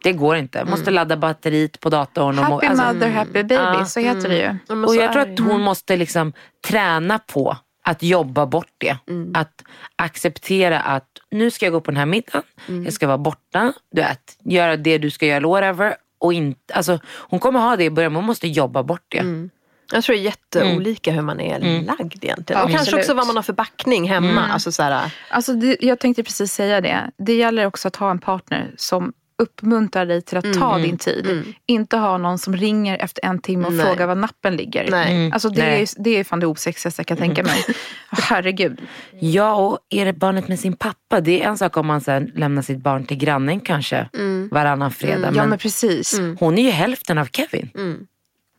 Det 0.02 0.12
går 0.12 0.36
inte. 0.36 0.58
Jag 0.58 0.68
måste 0.70 0.90
ladda 0.90 1.16
batteriet 1.16 1.80
på 1.80 1.90
datorn. 1.90 2.38
Och 2.38 2.44
Happy 2.44 2.66
alltså, 2.66 2.84
mother, 2.84 3.10
happy 3.10 3.32
baby. 3.32 3.54
Ja. 3.54 3.84
Så 3.84 4.00
heter 4.00 4.28
det 4.28 4.36
ju. 4.36 4.56
Ja, 4.68 4.86
och 4.86 4.96
jag 4.96 5.12
tror 5.12 5.22
att 5.22 5.38
hon 5.38 5.60
måste 5.60 5.96
liksom 5.96 6.32
träna 6.66 7.18
på 7.18 7.56
att 7.88 8.02
jobba 8.02 8.46
bort 8.46 8.72
det. 8.78 8.96
Mm. 9.08 9.32
Att 9.34 9.64
acceptera 9.96 10.80
att 10.80 11.08
nu 11.30 11.50
ska 11.50 11.66
jag 11.66 11.72
gå 11.72 11.80
på 11.80 11.90
den 11.90 11.98
här 11.98 12.06
middagen, 12.06 12.42
Mm. 12.68 12.84
jag 12.84 12.92
ska 12.92 13.06
vara 13.06 13.18
borta, 13.18 13.72
du 13.92 14.00
vet, 14.00 14.36
göra 14.44 14.76
det 14.76 14.98
du 14.98 15.10
ska 15.10 15.26
göra, 15.26 15.36
eller 15.36 15.48
whatever. 15.48 15.96
Och 16.18 16.32
inte, 16.32 16.74
alltså, 16.74 16.98
hon 17.06 17.40
kommer 17.40 17.60
ha 17.60 17.76
det 17.76 17.84
i 17.84 17.90
början, 17.90 18.12
men 18.12 18.16
hon 18.16 18.26
måste 18.26 18.48
jobba 18.48 18.82
bort 18.82 19.04
det. 19.08 19.18
Mm. 19.18 19.50
Jag 19.92 20.04
tror 20.04 20.16
det 20.16 20.20
är 20.22 20.24
jätteolika 20.24 21.10
hur 21.12 21.22
man 21.22 21.40
är 21.40 21.60
lagd 21.60 22.24
egentligen. 22.24 22.60
Ja, 22.60 22.64
och 22.64 22.70
kanske 22.70 22.78
absolut. 22.78 23.04
också 23.04 23.14
vad 23.14 23.26
man 23.26 23.36
har 23.36 23.42
för 23.42 23.52
backning 23.52 24.08
hemma. 24.08 24.40
Alltså 24.52 24.72
så 24.72 24.82
här, 24.82 25.14
Alltså 25.30 25.52
det, 25.52 25.76
jag 25.80 25.98
tänkte 25.98 26.22
precis 26.22 26.52
säga 26.52 26.80
det. 26.80 27.10
Det 27.18 27.34
gäller 27.34 27.66
också 27.66 27.88
att 27.88 27.96
ha 27.96 28.10
en 28.10 28.18
partner 28.18 28.70
som 28.76 29.12
uppmuntrar 29.38 30.06
dig 30.06 30.22
till 30.22 30.38
att 30.38 30.54
ta 30.54 30.78
din 30.78 30.98
tid. 30.98 31.54
Inte 31.66 31.96
ha 31.96 32.18
någon 32.18 32.38
som 32.38 32.56
ringer 32.56 32.98
efter 32.98 33.24
en 33.24 33.38
timme 33.38 33.66
och 33.66 33.72
Nej. 33.72 33.86
frågar 33.86 34.06
var 34.06 34.14
nappen 34.14 34.56
ligger. 34.56 34.90
Nej. 34.90 35.14
Mm. 35.14 35.32
Alltså 35.32 35.48
det, 35.48 35.62
Nej. 35.62 35.82
är, 35.82 35.88
det 36.02 36.10
är 36.10 36.24
fan 36.24 36.40
det 36.40 36.46
osexigaste 36.46 37.00
jag 37.00 37.06
kan 37.06 37.16
tänka 37.16 37.42
mig. 37.42 37.64
Herregud. 38.10 38.80
Ja, 39.20 39.54
och 39.54 39.78
är 39.90 40.04
det 40.04 40.12
barnet 40.12 40.48
med 40.48 40.60
sin 40.60 40.76
pappa, 40.76 41.20
det 41.20 41.42
är 41.42 41.48
en 41.48 41.58
sak 41.58 41.76
om 41.76 41.86
man 41.86 42.00
sen 42.00 42.32
lämnar 42.34 42.62
sitt 42.62 42.78
barn 42.78 43.06
till 43.06 43.16
grannen 43.16 43.60
kanske 43.60 44.08
varannan 44.50 44.90
fredag. 44.90 45.26
Ja 45.26 45.30
Men 45.30 45.48
men 45.48 45.58
precis. 45.58 46.20
hon 46.38 46.58
är 46.58 46.62
ju 46.62 46.70
hälften 46.70 47.18
av 47.18 47.26
Kevin. 47.26 47.70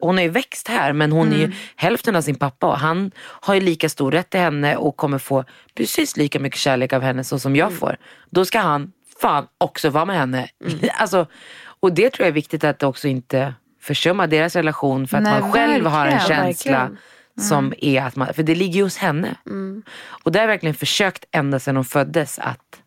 Hon 0.01 0.15
har 0.17 0.23
ju 0.23 0.29
växt 0.29 0.67
här 0.67 0.93
men 0.93 1.11
hon 1.11 1.33
är 1.33 1.37
ju 1.37 1.51
hälften 1.75 2.15
av 2.15 2.21
sin 2.21 2.35
pappa 2.35 2.67
och 2.67 2.77
han 2.77 3.11
har 3.17 3.53
ju 3.53 3.61
lika 3.61 3.89
stor 3.89 4.11
rätt 4.11 4.29
till 4.29 4.39
henne 4.39 4.75
och 4.75 4.97
kommer 4.97 5.17
få 5.17 5.43
precis 5.75 6.17
lika 6.17 6.39
mycket 6.39 6.59
kärlek 6.59 6.93
av 6.93 7.01
henne 7.01 7.23
så 7.23 7.39
som 7.39 7.55
jag 7.55 7.73
får. 7.73 7.97
Då 8.29 8.45
ska 8.45 8.59
han 8.59 8.91
fan 9.21 9.47
också 9.57 9.89
vara 9.89 10.05
med 10.05 10.17
henne. 10.17 10.47
alltså, 10.93 11.27
och 11.79 11.93
det 11.93 12.09
tror 12.09 12.23
jag 12.23 12.27
är 12.27 12.33
viktigt 12.33 12.63
att 12.63 12.83
också 12.83 13.07
inte 13.07 13.53
försumma 13.81 14.27
deras 14.27 14.55
relation 14.55 15.07
för 15.07 15.17
att 15.17 15.23
Nej, 15.23 15.41
man 15.41 15.51
själv 15.51 15.85
har 15.85 16.07
en 16.07 16.19
känsla 16.19 16.79
verkligen. 16.79 16.97
som 17.39 17.73
är 17.77 18.01
att 18.01 18.15
man, 18.15 18.33
för 18.33 18.43
det 18.43 18.55
ligger 18.55 18.75
ju 18.75 18.83
hos 18.83 18.97
henne. 18.97 19.35
Och 20.23 20.31
det 20.31 20.39
har 20.39 20.43
jag 20.43 20.47
verkligen 20.47 20.75
försökt 20.75 21.25
ända 21.31 21.59
sedan 21.59 21.75
hon 21.75 21.85
föddes 21.85 22.39
att 22.39 22.81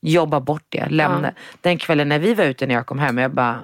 jobba 0.00 0.40
bort 0.40 0.64
det, 0.68 0.88
lämna. 0.88 1.32
Den 1.60 1.78
kvällen 1.78 2.08
när 2.08 2.18
vi 2.18 2.34
var 2.34 2.44
ute 2.44 2.66
när 2.66 2.74
jag 2.74 2.86
kom 2.86 2.98
hem, 2.98 3.18
jag 3.18 3.30
bara, 3.30 3.60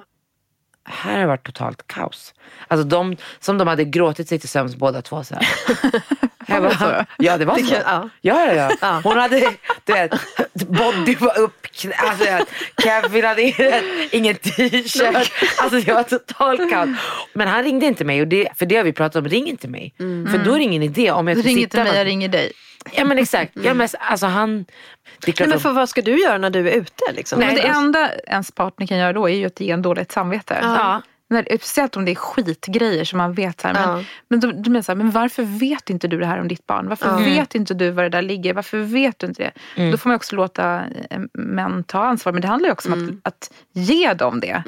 här 0.85 1.19
har 1.19 1.25
varit 1.25 1.45
totalt 1.45 1.87
kaos. 1.87 2.33
Alltså 2.67 2.87
de, 2.87 3.17
som 3.39 3.57
de 3.57 3.67
hade 3.67 3.85
gråtit 3.85 4.29
sig 4.29 4.39
till 4.39 4.49
sömns 4.49 4.75
båda 4.75 5.01
två. 5.01 5.23
Så. 5.23 5.35
Jag 6.47 6.63
bara, 6.63 7.05
ja 7.17 7.37
det 7.37 7.45
var 7.45 7.57
så. 7.57 7.73
ja. 7.85 8.09
Ja, 8.21 8.53
ja, 8.53 8.71
ja. 8.81 9.01
Hon 9.03 9.17
hade, 9.17 9.39
du 9.85 9.93
vet, 9.93 10.11
body 10.53 11.15
var 11.15 11.39
upp, 11.39 11.65
alltså, 11.97 12.25
Kevin 12.83 13.25
hade 13.25 13.41
ingen- 13.41 13.83
ingen 14.11 14.35
t-shirt. 14.35 15.31
Alltså 15.57 15.79
det 15.79 15.93
var 15.93 16.03
totalt 16.03 16.69
kaos. 16.71 16.89
Men 17.33 17.47
han 17.47 17.63
ringde 17.63 17.85
inte 17.85 18.05
mig, 18.05 18.21
och 18.21 18.27
det, 18.27 18.47
för 18.55 18.65
det 18.65 18.75
har 18.77 18.83
vi 18.83 18.93
pratat 18.93 19.15
om, 19.15 19.27
ring 19.29 19.47
inte 19.47 19.67
mig. 19.67 19.93
För 20.31 20.37
då 20.45 20.53
är 20.53 20.57
det 20.57 20.63
ingen 20.63 20.83
idé 20.83 21.11
om 21.11 21.27
jag 21.27 21.37
Du 21.37 21.41
ska 21.41 21.49
ringer 21.49 21.61
sitta 21.61 21.69
till 21.71 21.83
mig, 21.83 21.91
med- 21.91 21.99
jag 21.99 22.07
ringer 22.07 22.27
dig. 22.29 22.51
Ja 22.91 23.05
men 23.05 23.17
exakt. 23.19 23.51
Ja, 23.63 23.73
men, 23.73 23.87
alltså 23.99 24.25
han, 24.25 24.65
det 25.25 25.39
Nej, 25.39 25.49
men 25.49 25.59
för 25.59 25.71
vad 25.73 25.89
ska 25.89 26.01
du 26.01 26.21
göra 26.23 26.37
när 26.37 26.49
du 26.49 26.69
är 26.69 26.73
ute? 26.73 27.03
Liksom? 27.13 27.39
Men 27.39 27.55
det 27.55 27.61
Nej, 27.61 27.71
enda 27.75 28.09
ens 28.27 28.51
partner 28.51 28.87
kan 28.87 28.97
göra 28.97 29.13
då 29.13 29.29
är 29.29 29.33
ju 29.33 29.45
att 29.45 29.59
ge 29.59 29.71
en 29.71 29.81
dåligt 29.81 30.11
samvete. 30.11 30.57
Ja. 30.61 31.01
När, 31.31 31.43
speciellt 31.57 31.95
om 31.97 32.05
det 32.05 32.11
är 32.11 32.15
skitgrejer 32.15 33.05
som 33.05 33.17
man 33.17 33.33
vet. 33.33 33.61
Här. 33.61 33.73
Men, 33.73 33.81
Ja. 33.99 34.03
men, 34.29 34.39
då, 34.39 34.47
då 34.51 34.55
menar 34.57 34.75
jag 34.77 34.85
så 34.85 34.91
här, 34.91 34.97
men 34.97 35.11
varför 35.11 35.43
vet 35.43 35.89
inte 35.89 36.07
du 36.07 36.19
det 36.19 36.25
här 36.25 36.39
om 36.41 36.47
ditt 36.47 36.67
barn? 36.67 36.89
Varför 36.89 37.23
vet 37.23 37.55
inte 37.55 37.73
du 37.73 37.91
var 37.91 38.03
det 38.03 38.09
där 38.09 38.21
ligger? 38.21 38.53
Varför 38.53 38.77
vet 38.77 39.19
du 39.19 39.27
inte 39.27 39.51
det? 39.75 39.91
Då 39.91 39.97
får 39.97 40.09
man 40.09 40.15
också 40.15 40.35
låta 40.35 40.81
eh, 41.09 41.19
män 41.33 41.83
ta 41.83 42.03
ansvar. 42.03 42.31
Men 42.33 42.41
det 42.41 42.47
handlar 42.47 42.67
ju 42.69 42.73
också 42.73 42.93
om 42.93 43.19
att, 43.23 43.33
att 43.33 43.53
ge 43.73 44.13
dem 44.13 44.39
det. 44.39 44.63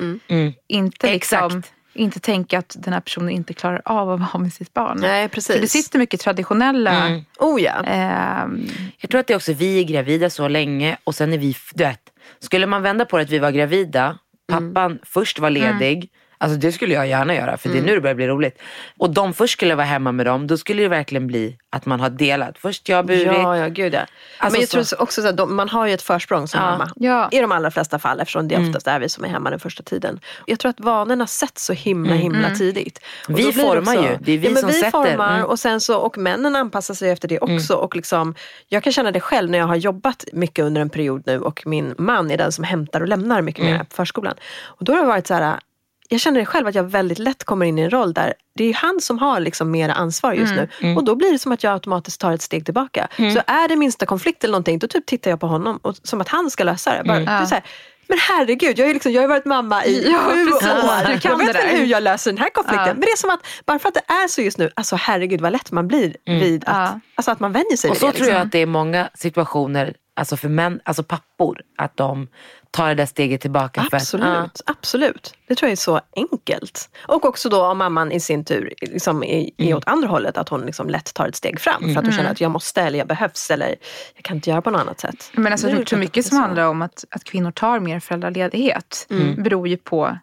Inte, 0.68 1.12
liksom, 1.12 1.46
Exakt. 1.48 1.74
inte 1.94 2.20
tänka 2.20 2.60
att 2.60 2.76
den 2.80 2.94
här 2.94 3.00
personen 3.02 3.30
inte 3.30 3.54
klarar 3.54 3.82
av 3.86 4.10
att 4.12 4.20
vara 4.20 4.38
med 4.44 4.54
sitt 4.54 4.74
barn. 4.74 4.98
Nej, 5.02 5.28
För 5.30 5.36
precis. 5.36 5.62
det 5.62 5.68
sitter 5.68 6.00
mycket 6.00 6.20
traditionella... 6.20 7.22
Oh 7.40 7.62
ja. 7.62 7.84
ehm, 7.84 8.68
Jag 8.98 9.10
tror 9.10 9.20
att 9.20 9.28
det 9.28 9.34
är 9.34 9.38
också 9.38 9.54
vi 9.54 9.80
är 9.80 9.84
gravida 9.84 10.30
så 10.30 10.48
länge 10.48 10.98
och 11.04 11.16
sen 11.16 11.34
är 11.34 11.38
vi, 11.38 11.56
du 11.74 11.84
vet, 11.84 12.00
skulle 12.40 12.66
man 12.68 12.82
vända 12.82 13.06
på 13.06 13.18
det 13.18 13.24
att 13.24 13.30
vi 13.30 13.40
var 13.40 13.52
gravida, 13.52 14.18
pappan 14.48 15.00
först 15.04 15.40
var 15.40 15.50
ledig, 15.50 16.10
alltså 16.44 16.60
det 16.60 16.72
skulle 16.72 16.94
jag 16.94 17.08
gärna 17.08 17.36
göra 17.36 17.58
för 17.58 17.70
det 17.70 17.78
är 17.78 17.82
nu 17.82 17.96
det 17.96 18.02
börjar 18.02 18.16
bli 18.16 18.28
roligt. 18.28 18.62
Och 18.98 19.10
de 19.10 19.34
först 19.34 19.54
skulle 19.54 19.76
vara 19.76 19.86
hemma 19.86 20.12
med 20.12 20.26
dem, 20.26 20.48
då 20.48 20.58
skulle 20.58 20.82
det 20.82 20.88
verkligen 20.88 21.28
bli 21.28 21.58
att 21.70 21.86
man 21.86 22.00
har 22.00 22.10
delat. 22.10 22.58
Först 22.58 22.90
jag 22.90 23.06
burit, 23.06 23.26
Ja, 23.28 23.58
ja, 23.58 23.68
gud 23.68 23.94
ja. 23.94 24.00
Alltså 24.00 24.54
men 24.54 24.60
jag 24.62 24.70
så- 24.70 24.84
tror 24.96 25.02
också 25.02 25.22
så 25.22 25.28
att 25.28 25.50
man 25.50 25.70
har 25.70 25.88
ju 25.88 25.94
ett 25.94 26.02
försprång 26.02 26.48
som 26.48 26.60
Ja. 26.62 26.72
mamma. 26.72 26.90
Ja. 26.96 27.30
I 27.32 27.40
de 27.40 27.52
allra 27.52 27.72
flesta 27.72 28.00
fall 28.00 28.20
eftersom 28.20 28.48
det 28.48 28.58
oftast 28.58 28.88
är 28.88 29.00
vi 29.00 29.10
som 29.10 29.24
är 29.24 29.30
hemma 29.30 29.50
den 29.50 29.60
första 29.60 29.84
tiden. 29.84 30.20
Jag 30.46 30.60
tror 30.60 30.70
att 30.70 30.80
vanorna 30.80 31.28
sätts 31.28 31.66
så 31.66 31.74
himla 31.74 32.14
himla 32.14 32.50
tidigt. 32.50 33.00
Och 33.30 33.40
Vi 33.40 33.54
formar 33.54 33.94
ju. 33.96 34.18
Det 34.22 34.32
är 34.32 34.38
vi 34.38 34.48
ja, 34.48 34.52
men 34.54 34.62
som 34.62 34.68
vi 34.70 34.74
sätter. 34.74 34.92
formar 34.92 35.34
Mm. 35.36 35.46
och 35.46 35.60
sen 35.60 35.82
så 35.82 35.98
och 35.98 36.18
männen 36.18 36.56
anpassar 36.56 36.94
sig 36.94 37.10
efter 37.10 37.28
det 37.28 37.40
också. 37.40 37.74
Och 37.76 37.96
liksom, 37.96 38.36
jag 38.68 38.84
kan 38.84 38.94
känna 38.94 39.12
det 39.12 39.20
själv 39.20 39.50
när 39.50 39.58
jag 39.60 39.68
har 39.68 39.76
jobbat 39.76 40.26
mycket 40.34 40.66
under 40.66 40.82
en 40.82 40.90
period 40.90 41.24
nu 41.26 41.40
och 41.40 41.64
min 41.66 41.96
man 41.98 42.32
är 42.32 42.38
den 42.38 42.52
som 42.52 42.64
hämtar 42.64 43.02
och 43.02 43.08
lämnar 43.08 43.42
mycket 43.42 43.66
mer 43.66 43.78
på 43.80 43.96
förskolan. 43.96 44.34
Och 44.64 44.84
då 44.86 44.94
har 44.94 45.02
det 45.02 45.08
varit 45.08 45.28
så 45.28 45.34
här 45.34 45.60
jag 46.10 46.20
känner 46.20 46.40
det 46.40 46.46
själv 46.46 46.68
att 46.68 46.76
jag 46.76 46.84
väldigt 46.84 47.20
lätt 47.20 47.44
kommer 47.44 47.66
in 47.66 47.80
i 47.80 47.82
en 47.82 47.90
roll 47.90 48.14
där 48.14 48.34
det 48.56 48.64
är 48.64 48.74
han 48.74 49.02
som 49.02 49.20
har 49.20 49.40
liksom 49.40 49.72
mera 49.72 49.94
ansvar 49.94 50.34
just 50.34 50.54
nu. 50.54 50.96
Och 50.96 51.04
då 51.04 51.16
blir 51.16 51.32
det 51.32 51.40
som 51.40 51.52
att 51.52 51.64
jag 51.64 51.74
automatiskt 51.74 52.22
tar 52.22 52.32
ett 52.32 52.42
steg 52.42 52.66
tillbaka. 52.66 53.08
Så 53.18 53.42
är 53.48 53.68
det 53.68 53.76
minsta 53.76 54.06
konflikt 54.06 54.44
eller 54.44 54.52
någonting, 54.52 54.80
då 54.80 54.88
typ 54.88 55.06
tittar 55.06 55.32
jag 55.32 55.40
på 55.40 55.48
honom 55.48 55.80
och, 55.82 55.96
som 56.04 56.22
att 56.22 56.30
han 56.30 56.52
ska 56.52 56.64
lösa 56.64 56.98
det. 56.98 57.04
Bara, 57.04 57.20
det 57.20 57.32
är 57.32 57.46
så 57.46 57.56
här, 57.56 57.64
men 58.08 58.18
herregud, 58.20 58.80
jag, 58.80 58.90
är 58.90 58.94
liksom, 58.94 59.12
jag 59.12 59.22
har 59.22 59.28
varit 59.28 59.46
mamma 59.46 59.86
i 59.86 60.12
Ja, 60.12 60.20
sju 60.20 60.42
år. 60.52 61.14
Du 61.14 61.20
kan 61.20 61.32
jag 61.32 61.38
vet 61.38 61.48
det 61.48 61.54
väl 61.54 61.78
hur 61.78 61.86
jag 61.86 62.04
löser 62.04 62.32
den 62.32 62.38
här 62.38 62.50
konflikten. 62.50 62.88
Ja. 62.88 62.94
Men 62.94 63.02
det 63.02 63.08
är 63.12 63.18
som 63.18 63.30
att, 63.30 63.40
bara 63.66 63.80
för 63.80 63.88
att 63.88 63.94
det 63.94 64.14
är 64.14 64.28
så 64.28 64.42
just 64.42 64.58
nu, 64.58 64.72
alltså 64.76 64.96
herregud 64.96 65.42
vad 65.42 65.52
lätt 65.52 65.72
man 65.72 65.88
blir 65.88 66.16
vid 66.26 66.64
att, 66.64 66.76
Ja. 66.76 67.00
alltså 67.16 67.32
att 67.32 67.40
man 67.40 67.52
vänjer 67.52 67.78
sig 67.78 67.90
Och 67.90 67.96
vid 67.96 68.00
så 68.02 68.06
det. 68.08 68.12
tror 68.12 68.20
liksom. 68.26 68.36
jag 68.38 68.46
att 68.46 68.52
det 68.52 68.60
är 68.60 68.66
många 68.66 69.10
situationer, 69.14 69.94
alltså 70.16 70.38
för 70.38 70.50
män, 70.50 70.80
alltså 70.84 71.04
pappor, 71.04 71.62
att 71.78 71.98
de 71.98 72.28
ta 72.74 72.88
det 72.88 72.96
där 72.96 73.06
steget 73.06 73.42
tillbaka. 73.42 73.88
Absolut, 73.92 74.24
för 74.26 74.32
att, 74.32 74.62
ja. 74.66 74.74
absolut. 74.78 75.34
Det 75.48 75.56
tror 75.56 75.68
jag 75.68 75.72
är 75.72 75.76
så 75.76 76.02
enkelt. 76.16 76.90
Och 77.08 77.26
också 77.26 77.50
då 77.50 77.66
om 77.66 77.78
mamman 77.78 78.12
i 78.12 78.20
sin 78.20 78.46
tur 78.46 78.74
liksom 78.82 79.24
är, 79.24 79.50
är 79.58 79.66
Mm. 79.66 79.78
åt 79.78 79.88
andra 79.88 80.08
hållet, 80.08 80.38
att 80.38 80.50
hon 80.50 80.62
liksom 80.66 80.90
lätt 80.90 81.14
tar 81.14 81.28
ett 81.28 81.36
steg 81.36 81.60
fram 81.60 81.84
för 81.94 82.00
att 82.00 82.06
hon 82.06 82.12
känner 82.16 82.32
att 82.32 82.42
jag 82.42 82.52
måste 82.52 82.82
eller 82.82 82.98
jag 83.00 83.08
behövs 83.08 83.52
eller 83.52 83.76
jag 84.16 84.24
kan 84.24 84.36
inte 84.36 84.50
göra 84.50 84.62
på 84.62 84.70
något 84.72 84.82
annat 84.82 85.00
sätt. 85.00 85.32
Men 85.34 85.52
alltså, 85.52 85.68
Det 85.68 85.74
är 85.74 85.78
jag 85.78 85.88
tror 85.88 86.00
mycket 86.00 86.26
som 86.26 86.38
är 86.38 86.42
handlar 86.42 86.68
om 86.68 86.82
att, 86.82 87.06
att 87.10 87.24
kvinnor 87.24 87.52
tar 87.52 87.80
mer 87.80 88.00
föräldraledighet 88.00 89.08
Mm. 89.10 89.44
beror 89.44 89.68
ju 89.68 89.78
på 89.78 90.18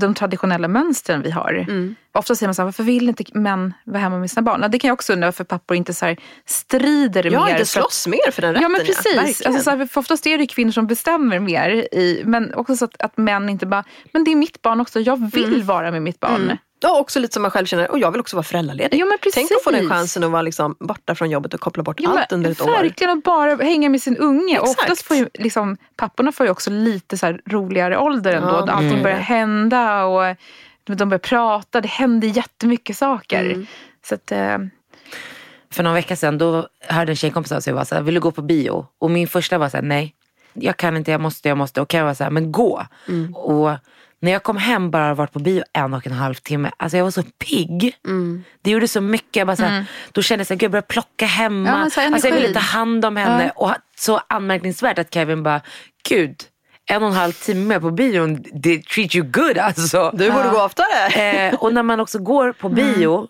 de 0.00 0.14
traditionella 0.14 0.68
mönstren 0.68 1.22
vi 1.22 1.30
har. 1.30 1.52
Mm. 1.54 1.94
Ofta 2.12 2.34
säger 2.34 2.48
man 2.48 2.54
så 2.54 2.62
här, 2.62 2.64
varför 2.64 2.82
vill 2.82 3.08
inte 3.08 3.24
män 3.34 3.74
vara 3.84 3.98
hemma 3.98 4.18
med 4.18 4.30
sina 4.30 4.42
barn? 4.42 4.62
Ja, 4.62 4.68
det 4.68 4.78
kan 4.78 4.88
jag 4.88 4.94
också 4.94 5.12
undra 5.12 5.26
varför 5.26 5.44
pappor 5.44 5.76
inte 5.76 5.94
så 5.94 6.16
strider 6.46 7.24
Ja, 7.32 7.44
mer. 7.44 7.50
inte 7.52 7.56
för 7.56 7.62
att- 7.62 7.68
slåss 7.92 8.06
mer 8.06 8.30
för 8.32 8.42
den 8.42 8.50
rätten. 8.52 8.62
Ja 8.62 8.68
men 8.68 8.80
precis. 8.80 9.16
Verkligen. 9.16 9.52
alltså, 9.52 9.62
så 9.70 9.70
här, 9.76 9.86
för 9.86 10.00
oftast 10.00 10.26
är 10.26 10.38
det 10.38 10.46
kvinnor 10.46 10.70
som 10.72 10.86
bestämmer 10.86 11.38
mer. 11.38 11.70
I, 11.94 12.22
men 12.24 12.54
också 12.54 12.76
så 12.76 12.84
att, 12.84 13.02
att 13.02 13.16
män 13.16 13.48
inte 13.48 13.66
bara, 13.66 13.84
men 14.12 14.24
det 14.24 14.30
är 14.32 14.36
mitt 14.36 14.62
barn 14.62 14.80
också, 14.80 15.00
jag 15.00 15.30
vill 15.32 15.54
Mm. 15.54 15.66
vara 15.66 15.90
med 15.90 16.02
mitt 16.02 16.20
barn. 16.20 16.58
Ja, 16.80 17.00
också 17.00 17.18
lite 17.18 17.34
som 17.34 17.42
man 17.42 17.50
själv 17.50 17.66
känner, 17.66 17.90
och 17.90 17.98
jag 17.98 18.10
vill 18.10 18.20
också 18.20 18.36
vara 18.36 18.44
föräldraledig. 18.44 19.00
Ja, 19.00 19.06
men 19.06 19.18
Tänk 19.34 19.50
att 19.50 19.62
få 19.64 19.70
den 19.70 19.80
precis. 19.80 19.92
chansen 19.92 20.24
att 20.24 20.30
vara 20.30 20.42
liksom 20.42 20.76
borta 20.80 21.14
från 21.14 21.30
jobbet 21.30 21.54
och 21.54 21.60
koppla 21.60 21.82
bort 21.82 22.00
Ja, 22.00 22.18
allt 22.18 22.32
under 22.32 22.50
ett 22.50 22.60
år. 22.60 22.66
Verkligen 22.66 23.18
att 23.18 23.24
bara 23.24 23.56
hänga 23.56 23.88
med 23.88 24.02
sin 24.02 24.16
unge. 24.16 24.58
Och 24.58 24.68
Exakt. 24.68 24.82
oftast 24.82 25.02
får 25.02 25.16
ju, 25.16 25.28
liksom, 25.34 25.76
papporna 25.96 26.32
får 26.32 26.46
ju 26.46 26.52
också 26.52 26.70
lite 26.70 27.18
så 27.18 27.26
här 27.26 27.40
roligare 27.46 27.98
ålder 27.98 28.32
ändå. 28.32 28.48
Ja, 28.48 28.72
allting 28.72 28.90
mm. 28.90 29.02
börjar 29.02 29.18
hända 29.18 30.04
och 30.04 30.36
de 30.84 31.08
börjar 31.08 31.18
prata. 31.18 31.80
Det 31.80 31.88
händer 31.88 32.28
jättemycket 32.28 32.96
saker. 32.96 33.44
Mm. 33.44 33.66
Så 34.08 34.14
att, 34.14 34.32
eh, 34.32 34.58
För 35.70 35.82
någon 35.82 35.94
vecka 35.94 36.16
sedan 36.16 36.38
då 36.38 36.68
hörde 36.80 37.12
en 37.12 37.16
tjejkompis 37.16 37.52
av 37.52 37.60
sig 37.60 37.72
och 37.72 37.78
var 37.78 37.84
så 37.84 37.94
här, 37.94 38.02
vill 38.02 38.14
du 38.14 38.20
gå 38.20 38.30
på 38.30 38.42
bio? 38.42 38.86
Och 38.98 39.10
min 39.10 39.28
första 39.28 39.58
var 39.58 39.68
så 39.68 39.76
här, 39.76 39.84
nej. 39.84 40.14
Jag 40.52 40.76
kan 40.76 40.96
inte, 40.96 41.10
jag 41.10 41.20
måste, 41.20 41.48
jag 41.48 41.58
måste. 41.58 41.80
Och 41.80 41.88
Karin 41.88 42.06
var 42.06 42.14
så 42.14 42.24
här, 42.24 42.30
men 42.30 42.52
gå. 42.52 42.86
Mm. 43.08 43.34
Och 43.34 43.70
när 44.20 44.32
jag 44.32 44.42
kom 44.42 44.56
hem 44.56 44.90
bara 44.90 45.14
varit 45.14 45.32
på 45.32 45.38
bio 45.38 45.62
en 45.72 45.94
och 45.94 46.06
en 46.06 46.12
halv 46.12 46.34
timme. 46.34 46.70
Alltså 46.76 46.96
jag 46.96 47.04
var 47.04 47.10
så 47.10 47.22
pigg. 47.22 47.96
Mm. 48.06 48.44
Det 48.62 48.70
gjorde 48.70 48.88
så 48.88 49.00
mycket. 49.00 49.36
Jag 49.36 49.46
bara 49.46 49.56
så 49.56 49.62
här, 49.62 49.84
Då 50.12 50.22
kände 50.22 50.44
jag 50.48 50.56
att 50.56 50.62
jag 50.62 50.70
började 50.70 50.86
plocka 50.86 51.26
hemma. 51.26 51.68
Ja, 51.68 51.76
men 51.76 51.90
så 51.90 52.00
här, 52.00 52.12
alltså 52.12 52.28
jag 52.28 52.34
ville 52.34 52.54
ta 52.54 52.60
hand 52.60 53.04
om 53.04 53.16
henne. 53.16 53.52
Och 53.56 53.74
så 53.96 54.20
anmärkningsvärt 54.28 54.98
att 54.98 55.14
Kevin 55.14 55.42
bara, 55.42 55.60
gud. 56.08 56.36
En 56.90 57.02
och 57.02 57.08
en 57.08 57.14
halv 57.14 57.32
timme 57.32 57.80
på 57.80 57.90
bion, 57.90 58.44
det 58.52 58.84
treat 58.84 59.14
you 59.14 59.26
good 59.26 59.58
alltså. 59.58 60.10
Du 60.14 60.30
borde 60.30 60.48
gå 60.48 60.62
oftare. 60.62 61.06
Eh, 61.22 61.54
och 61.54 61.74
när 61.74 61.82
man 61.82 62.00
också 62.00 62.18
går 62.18 62.52
på 62.52 62.68
bio, 62.68 63.28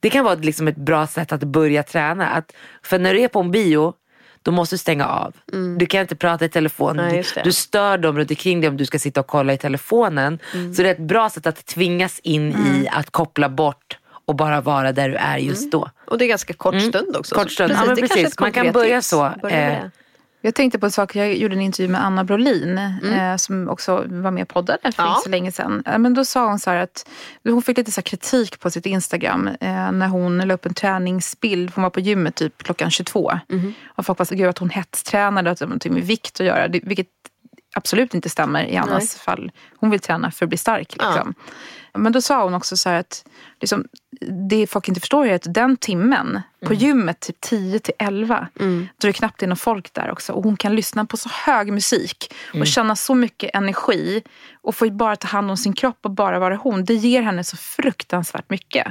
det 0.00 0.10
kan 0.10 0.24
vara 0.24 0.34
liksom 0.34 0.68
ett 0.68 0.76
bra 0.76 1.06
sätt 1.06 1.32
att 1.32 1.42
börja 1.42 1.82
träna. 1.82 2.28
Att, 2.28 2.52
för 2.82 2.98
när 2.98 3.14
du 3.14 3.20
är 3.20 3.28
på 3.28 3.40
en 3.40 3.50
bio, 3.50 3.94
då 4.42 4.50
måste 4.50 4.74
du 4.74 4.78
stänga 4.78 5.06
av. 5.06 5.34
Du 5.78 5.86
kan 5.86 6.00
inte 6.00 6.16
prata 6.16 6.44
i 6.44 6.48
telefon. 6.48 6.96
Nej, 6.96 7.24
du, 7.44 7.52
stör 7.52 7.98
dem 7.98 8.18
runt 8.18 8.30
omkring 8.30 8.60
dig 8.60 8.70
om 8.70 8.76
du 8.76 8.86
ska 8.86 8.98
sitta 8.98 9.20
och 9.20 9.26
kolla 9.26 9.52
i 9.52 9.58
telefonen. 9.58 10.38
Så 10.52 10.82
det 10.82 10.88
är 10.88 10.92
ett 10.92 10.98
bra 10.98 11.30
sätt 11.30 11.46
att 11.46 11.66
tvingas 11.66 12.18
in 12.18 12.50
i 12.50 12.88
att 12.88 13.10
koppla 13.10 13.48
bort 13.48 13.98
och 14.26 14.36
bara 14.36 14.60
vara 14.60 14.92
där 14.92 15.08
du 15.08 15.16
är 15.16 15.38
just 15.38 15.72
då. 15.72 15.88
Och 16.06 16.18
det 16.18 16.24
är 16.24 16.28
ganska 16.28 16.52
kort 16.54 16.80
stund 16.80 17.16
också. 17.16 17.34
Kort 17.34 17.50
stund. 17.50 17.72
Så 17.72 17.84
Ja, 17.86 17.94
precis. 17.96 18.40
Man 18.40 18.52
kan 18.52 18.72
börja 18.72 18.96
tips. 18.98 19.08
så. 19.08 19.32
Börja. 19.42 19.90
Jag 20.42 20.54
tänkte 20.54 20.78
på 20.78 20.86
en 20.86 20.92
sak, 20.92 21.16
jag 21.16 21.34
gjorde 21.36 21.54
en 21.54 21.60
intervju 21.60 21.92
med 21.92 22.04
Anna 22.04 22.24
Brolin 22.24 22.78
Mm. 22.78 23.12
eh, 23.12 23.36
som 23.36 23.68
också 23.68 24.04
var 24.08 24.30
med 24.30 24.48
på 24.48 24.52
podden 24.54 24.78
för 24.82 25.02
Ja. 25.02 25.08
inte 25.10 25.22
så 25.24 25.28
länge 25.30 25.52
sedan. 25.52 25.82
Men 25.98 26.14
då 26.14 26.24
sa 26.24 26.46
hon 26.46 26.58
så 26.58 26.70
att 26.70 27.08
hon 27.44 27.62
fick 27.62 27.76
lite 27.76 27.92
så 27.92 28.02
kritik 28.02 28.60
på 28.60 28.70
sitt 28.70 28.86
Instagram 28.86 29.48
eh, 29.60 29.92
när 29.92 30.08
hon 30.08 30.38
la 30.38 30.54
upp 30.54 30.66
en 30.66 30.74
träningsbild. 30.74 31.72
Hon 31.74 31.82
var 31.82 31.90
på 31.90 32.00
gymmet 32.00 32.34
typ 32.34 32.62
klockan 32.62 32.90
22. 32.90 33.32
Mhm. 33.48 33.74
Och 33.86 34.06
folk 34.06 34.18
var 34.18 34.26
så 34.26 34.34
gud 34.34 34.48
att 34.48 34.58
hon 34.58 34.70
hetstränade 34.70 35.50
och 35.50 35.52
att 35.52 35.58
det 35.58 35.64
någonting 35.66 35.94
med 35.94 36.02
vikt 36.02 36.40
att 36.40 36.46
göra. 36.46 36.68
Det, 36.68 36.80
vilket 36.82 37.06
absolut 37.74 38.14
inte 38.14 38.28
stämmer 38.28 38.64
i 38.64 38.76
Annas 38.76 39.14
fall. 39.16 39.50
Hon 39.76 39.90
vill 39.90 40.00
träna 40.00 40.30
för 40.30 40.44
att 40.46 40.48
bli 40.48 40.58
stark. 40.58 40.96
Ja. 40.98 41.26
Men 41.98 42.12
då 42.12 42.20
sa 42.20 42.44
hon 42.44 42.54
också 42.54 42.76
så 42.76 42.88
här 42.88 43.00
att 43.00 43.24
liksom, 43.60 43.84
det 44.50 44.66
folk 44.66 44.88
inte 44.88 45.00
förstår 45.00 45.26
är 45.26 45.34
att 45.34 45.54
den 45.54 45.76
timmen 45.76 46.40
på 46.66 46.74
gymmet 46.74 47.20
typ 47.20 47.40
10 47.40 47.78
till 47.78 47.94
11 47.98 48.48
då 48.98 49.08
är 49.08 49.12
det 49.12 49.12
knappt 49.12 49.42
är 49.42 49.46
någon 49.46 49.56
folk 49.56 49.92
där 49.92 50.10
också. 50.10 50.32
Och 50.32 50.44
hon 50.44 50.56
kan 50.56 50.76
lyssna 50.76 51.04
på 51.06 51.16
så 51.16 51.28
hög 51.32 51.72
musik 51.72 52.34
och 52.60 52.66
känna 52.66 52.96
så 52.96 53.14
mycket 53.14 53.50
energi 53.54 54.22
och 54.62 54.74
få 54.74 54.90
bara 54.90 55.16
ta 55.16 55.28
hand 55.28 55.50
om 55.50 55.56
sin 55.56 55.72
kropp 55.72 55.98
och 56.02 56.10
bara 56.10 56.38
vara 56.38 56.56
hon. 56.56 56.84
Det 56.84 56.94
ger 56.94 57.22
henne 57.22 57.44
så 57.44 57.56
fruktansvärt 57.56 58.50
mycket. 58.50 58.86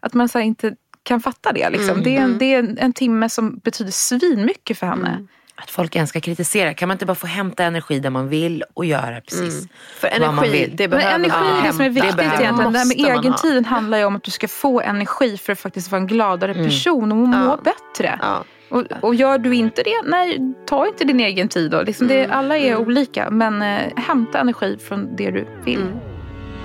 Att 0.00 0.14
man 0.14 0.28
så 0.28 0.38
inte 0.38 0.74
kan 1.02 1.20
fatta 1.20 1.52
det. 1.52 1.70
Liksom. 1.70 2.02
Det, 2.02 2.16
är 2.16 2.20
en, 2.22 2.38
det 2.38 2.54
är 2.54 2.58
en, 2.58 2.78
en 2.78 2.92
timme 2.92 3.28
som 3.28 3.58
betyder 3.58 3.90
svinmycket 3.92 4.78
för 4.78 4.86
henne. 4.86 5.26
Att 5.56 5.70
folk 5.70 5.96
ens 5.96 6.10
ska 6.10 6.20
kritisera. 6.20 6.74
Kan 6.74 6.88
man 6.88 6.94
inte 6.94 7.06
bara 7.06 7.14
få 7.14 7.26
hämta 7.26 7.64
energi 7.64 7.98
där 8.00 8.10
man 8.10 8.28
vill 8.28 8.64
och 8.74 8.84
göra 8.84 9.20
precis 9.20 9.68
För 10.00 10.10
vad 10.10 10.20
man 10.20 10.38
energi, 10.44 10.50
vill? 10.60 10.76
det 10.76 10.88
Men 10.88 10.98
behöver 10.98 11.14
energi 11.14 11.36
man 11.40 11.58
är 11.58 11.66
det 11.66 11.72
som 11.72 11.80
är 11.84 11.88
viktigt 11.90 12.14
egentligen. 12.20 12.56
Det 12.72 12.78
här 12.78 12.86
med 12.86 12.98
egentiden 12.98 13.64
handlar 13.64 13.98
ju 13.98 14.04
om 14.04 14.16
att 14.16 14.22
du 14.24 14.30
ska 14.30 14.48
få 14.48 14.80
energi 14.80 15.36
för 15.38 15.52
att 15.52 15.58
faktiskt 15.60 15.90
vara 15.90 16.00
en 16.00 16.06
gladare 16.06 16.54
person 16.54 17.12
och 17.12 17.18
må 17.18 17.36
Ja. 17.36 17.58
bättre. 17.64 18.18
Ja. 18.22 18.44
Och, 18.68 18.82
och 19.00 19.14
gör 19.14 19.38
du 19.38 19.54
inte 19.54 19.82
det, 19.82 20.02
nej, 20.04 20.54
ta 20.66 20.86
inte 20.86 21.04
din 21.04 21.20
egen 21.20 21.48
tid 21.48 21.70
då. 21.70 21.82
Liksom 21.82 22.08
det, 22.08 22.26
alla 22.26 22.56
är 22.58 22.76
olika, 22.76 23.30
men 23.30 23.62
eh, 23.62 23.80
hämta 23.96 24.38
energi 24.40 24.78
från 24.88 25.16
det 25.16 25.30
du 25.30 25.46
vill. 25.64 25.86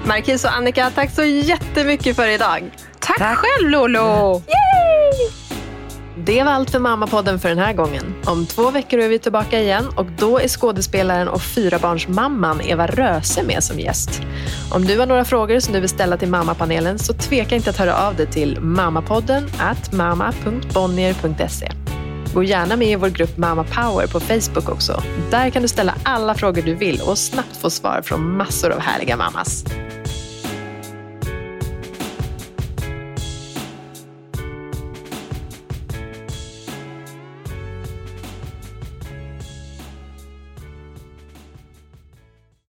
Marquis 0.07 0.45
och 0.45 0.53
Annika, 0.55 0.89
tack 0.89 1.11
så 1.15 1.23
jättemycket 1.23 2.15
för 2.15 2.27
idag. 2.27 2.71
Tack, 2.99 3.17
Tack. 3.17 3.37
själv 3.37 3.69
Lolo! 3.69 4.41
Det 6.29 6.43
var 6.43 6.51
allt 6.51 6.69
för 6.69 6.79
Mammapodden 6.79 7.39
för 7.39 7.49
den 7.49 7.57
här 7.57 7.73
gången. 7.73 8.15
Om 8.25 8.45
två 8.45 8.71
veckor 8.71 8.99
är 8.99 9.09
vi 9.09 9.19
tillbaka 9.19 9.59
igen 9.59 9.85
och 9.95 10.05
då 10.05 10.39
är 10.39 10.47
skådespelaren 10.47 11.27
och 11.27 11.41
fyrabarnsmamman 11.41 12.61
Eva 12.61 12.87
Röse 12.87 13.43
med 13.43 13.63
som 13.63 13.79
gäst. 13.79 14.21
Om 14.71 14.85
du 14.85 14.99
har 14.99 15.05
några 15.05 15.25
frågor 15.25 15.59
som 15.59 15.73
du 15.73 15.79
vill 15.79 15.89
ställa 15.89 16.17
till 16.17 16.29
mammapanelen 16.29 16.99
så 16.99 17.13
tveka 17.13 17.55
inte 17.55 17.69
att 17.69 17.77
höra 17.77 18.07
av 18.07 18.15
dig 18.15 18.27
till 18.27 18.59
mammapodden 18.59 19.49
at 19.59 19.91
mamma.bonnier.se. 19.91 21.71
Gå 22.33 22.43
gärna 22.43 22.75
med 22.75 22.87
i 22.87 22.95
vår 22.95 23.09
grupp 23.09 23.37
Mamma 23.37 23.63
Power 23.63 24.07
på 24.07 24.19
Facebook 24.19 24.69
också. 24.69 25.03
Där 25.31 25.49
kan 25.49 25.61
du 25.61 25.67
ställa 25.67 25.95
alla 26.03 26.35
frågor 26.35 26.61
du 26.61 26.75
vill 26.75 27.01
och 27.01 27.17
snabbt 27.17 27.57
få 27.57 27.69
svar 27.69 28.01
från 28.03 28.37
massor 28.37 28.71
av 28.71 28.79
härliga 28.79 29.17
mammas. 29.17 29.65